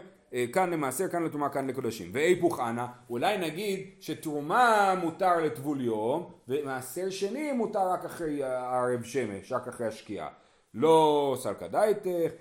כאן 0.53 0.71
למעשר, 0.71 1.09
כאן 1.09 1.23
לתרומה, 1.25 1.49
כאן 1.49 1.67
לקודשים. 1.67 2.11
ואיפוך 2.13 2.61
אנא, 2.61 2.87
אולי 3.11 3.39
נגיד 3.39 3.91
שתרומה 4.01 4.95
מותר 5.03 5.37
לטבול 5.37 5.81
יום, 5.81 6.33
ומעשר 6.49 7.11
שני 7.11 7.53
מותר 7.53 7.89
רק 7.89 8.05
אחרי 8.05 8.43
ערב 8.43 9.03
שמש, 9.03 9.53
רק 9.53 9.69
אחרי 9.69 9.87
השקיעה. 9.87 10.29
לא 10.75 11.37
סלקא 11.41 11.67
דייתך, 11.67 12.33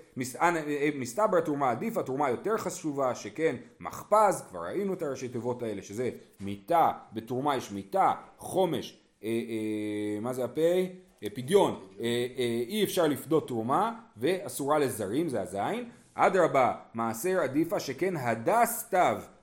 מסתבר 0.94 1.40
תרומה 1.40 1.70
עדיף, 1.70 1.96
התרומה 1.96 2.30
יותר 2.30 2.56
חשובה, 2.58 3.14
שכן 3.14 3.56
מחפז, 3.80 4.44
כבר 4.48 4.60
ראינו 4.60 4.94
את 4.94 5.02
הראשי 5.02 5.28
תיבות 5.28 5.62
האלה, 5.62 5.82
שזה 5.82 6.10
מיטה, 6.40 6.92
בתרומה 7.12 7.56
יש 7.56 7.72
מיטה, 7.72 8.12
חומש, 8.38 8.98
אה, 9.24 9.28
אה, 9.28 10.20
מה 10.20 10.32
זה 10.32 10.44
הפה? 10.44 10.60
אה, 11.22 11.28
פדיון, 11.34 11.86
אה, 12.00 12.04
אה, 12.38 12.62
אי 12.68 12.84
אפשר 12.84 13.06
לפדות 13.06 13.48
תרומה, 13.48 14.00
ואסורה 14.16 14.78
לזרים, 14.78 15.28
זה 15.28 15.40
הזין. 15.40 15.88
אדרבה, 16.14 16.74
מעשר 16.94 17.40
עדיפה, 17.40 17.80
שכן 17.80 18.16
הדס 18.16 18.88
תו, 18.90 18.96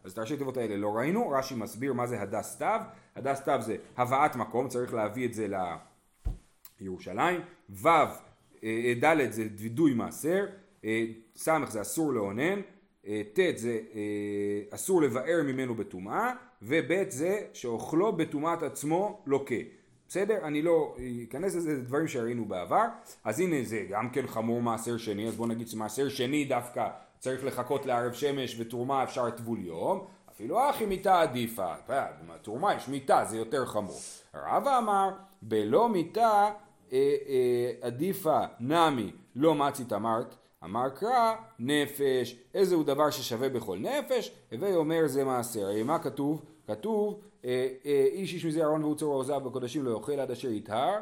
אז 0.03 0.11
את 0.11 0.17
הראשי 0.17 0.37
תיבות 0.37 0.57
האלה 0.57 0.77
לא 0.77 0.97
ראינו, 0.97 1.29
רש"י 1.29 1.55
מסביר 1.55 1.93
מה 1.93 2.07
זה 2.07 2.21
הדס 2.21 2.57
תו, 2.57 2.65
הדס 3.15 3.41
תו 3.41 3.61
זה 3.61 3.75
הבאת 3.97 4.35
מקום, 4.35 4.67
צריך 4.67 4.93
להביא 4.93 5.25
את 5.25 5.33
זה 5.33 5.47
לירושלים, 6.79 7.41
ו' 7.69 7.87
אה, 7.87 8.26
ד' 9.03 9.31
זה 9.31 9.47
וידוי 9.57 9.93
מעשר, 9.93 10.45
אה, 10.85 11.05
ס' 11.35 11.49
זה 11.67 11.81
אסור 11.81 12.13
לאונן, 12.13 12.61
אה, 13.07 13.21
ט' 13.33 13.57
זה 13.57 13.79
אסור 14.69 15.01
לבאר 15.01 15.41
ממנו 15.45 15.75
בטומאה, 15.75 16.33
וב' 16.61 17.09
זה 17.09 17.41
שאוכלו 17.53 18.13
בטומאת 18.13 18.63
עצמו 18.63 19.21
לוקה. 19.25 19.55
בסדר? 20.07 20.37
אני 20.43 20.61
לא 20.61 20.95
אכנס 21.29 21.55
לזה, 21.55 21.75
זה 21.75 21.81
דברים 21.81 22.07
שראינו 22.07 22.45
בעבר. 22.45 22.85
אז 23.23 23.39
הנה 23.39 23.63
זה 23.63 23.85
גם 23.89 24.09
כן 24.09 24.27
חמור 24.27 24.61
מעשר 24.61 24.97
שני, 24.97 25.27
אז 25.27 25.35
בוא 25.35 25.47
נגיד 25.47 25.67
שמעשר 25.67 26.09
שני 26.09 26.45
דווקא 26.45 26.87
צריך 27.19 27.45
לחכות 27.45 27.85
לערב 27.85 28.13
שמש 28.13 28.59
ותרומה 28.59 29.03
אפשר 29.03 29.29
טבול 29.29 29.59
יום. 29.59 30.05
אפילו 30.31 30.69
אחי 30.69 30.85
מיתה 30.85 31.21
עדיפה, 31.21 31.73
בתרומה 32.27 32.75
יש 32.75 32.87
מיתה, 32.87 33.25
זה 33.25 33.37
יותר 33.37 33.65
חמור. 33.65 33.99
רבא 34.33 34.77
אמר, 34.77 35.09
בלא 35.41 35.89
מיתה 35.89 36.21
אה, 36.27 36.45
אה, 36.45 36.51
עדיפה 37.81 38.39
נמי 38.59 39.11
לא 39.35 39.55
מצית 39.55 39.93
אמרת, 39.93 40.35
אמר 40.63 40.89
קרא 40.89 41.35
נפש, 41.59 42.35
איזהו 42.53 42.83
דבר 42.83 43.09
ששווה 43.09 43.49
בכל 43.49 43.77
נפש, 43.77 44.31
הווי 44.51 44.75
אומר 44.75 45.07
זה 45.07 45.23
מעשר. 45.23 45.83
מה 45.85 45.99
כתוב? 45.99 46.45
כתוב 46.67 47.21
אה, 47.45 47.67
איש 48.11 48.33
איש 48.33 48.45
מזה 48.45 48.65
ארון 48.65 48.83
והוצאו 48.83 49.07
עוזב 49.07 49.43
בקודשים 49.43 49.85
לא 49.85 49.91
יאכל 49.91 50.19
עד 50.19 50.31
אשר 50.31 50.51
יטהר 50.51 50.99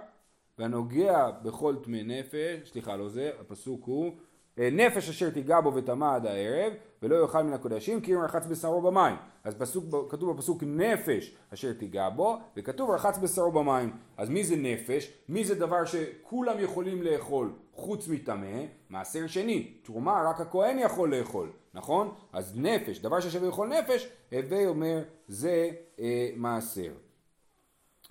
והנוגע 0.58 1.32
בכל 1.32 1.76
טמא 1.84 1.98
נפש, 2.06 2.70
סליחה 2.72 2.96
לא 2.96 3.10
זה, 3.10 3.32
הפסוק 3.40 3.86
הוא 3.86 4.12
נפש 4.58 5.10
אשר 5.10 5.30
תיגע 5.30 5.62
בו 5.62 5.76
וטמא 5.76 6.16
עד 6.16 6.26
הערב 6.26 6.74
ולא 7.02 7.16
יאכל 7.16 7.44
מן 7.44 7.54
הקודשים 7.54 8.02
כי 8.02 8.14
אם 8.14 8.20
רחץ 8.20 8.46
בשרו 8.46 8.82
במים. 8.82 9.16
אז 9.44 9.56
פסוק, 9.56 10.12
כתוב 10.12 10.36
בפסוק 10.36 10.64
נפש 10.64 11.36
אשר 11.54 11.74
תיגע 11.74 12.10
בו 12.10 12.38
וכתוב 12.58 12.90
רחץ 12.90 13.18
בשרו 13.18 13.52
במים. 13.52 13.92
אז 14.18 14.30
מי 14.30 14.44
זה 14.44 14.56
נפש? 14.56 15.12
מי 15.30 15.46
זה 15.46 15.56
דבר 15.56 15.86
שכולם 15.86 16.60
יכולים 16.60 17.02
לאכול 17.02 17.54
חוץ 17.74 18.08
מטמא? 18.08 18.64
מעשר 18.90 19.28
שני. 19.28 19.72
תרומה 19.84 20.24
רק 20.30 20.42
הכהן 20.42 20.80
יכול 20.80 21.16
לאכול 21.16 21.50
נכון? 21.76 22.14
אז 22.34 22.54
נפש 22.56 23.00
דבר 23.00 23.20
ששווה 23.20 23.48
לאכול 23.48 23.68
נפש 23.68 24.08
הווי 24.32 24.66
אומר 24.66 25.04
זה 25.28 25.70
אה, 26.00 26.30
מעשר. 26.36 26.92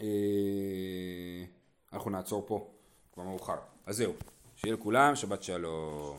אה, 0.01 0.07
אנחנו 1.93 2.11
נעצור 2.11 2.45
פה 2.47 2.71
כבר 3.13 3.23
מאוחר. 3.23 3.57
אז 3.87 3.97
זהו. 3.97 4.13
שיהיה 4.57 4.75
לכולם 4.75 5.17
שבת 5.17 5.43
שלום 5.43 6.05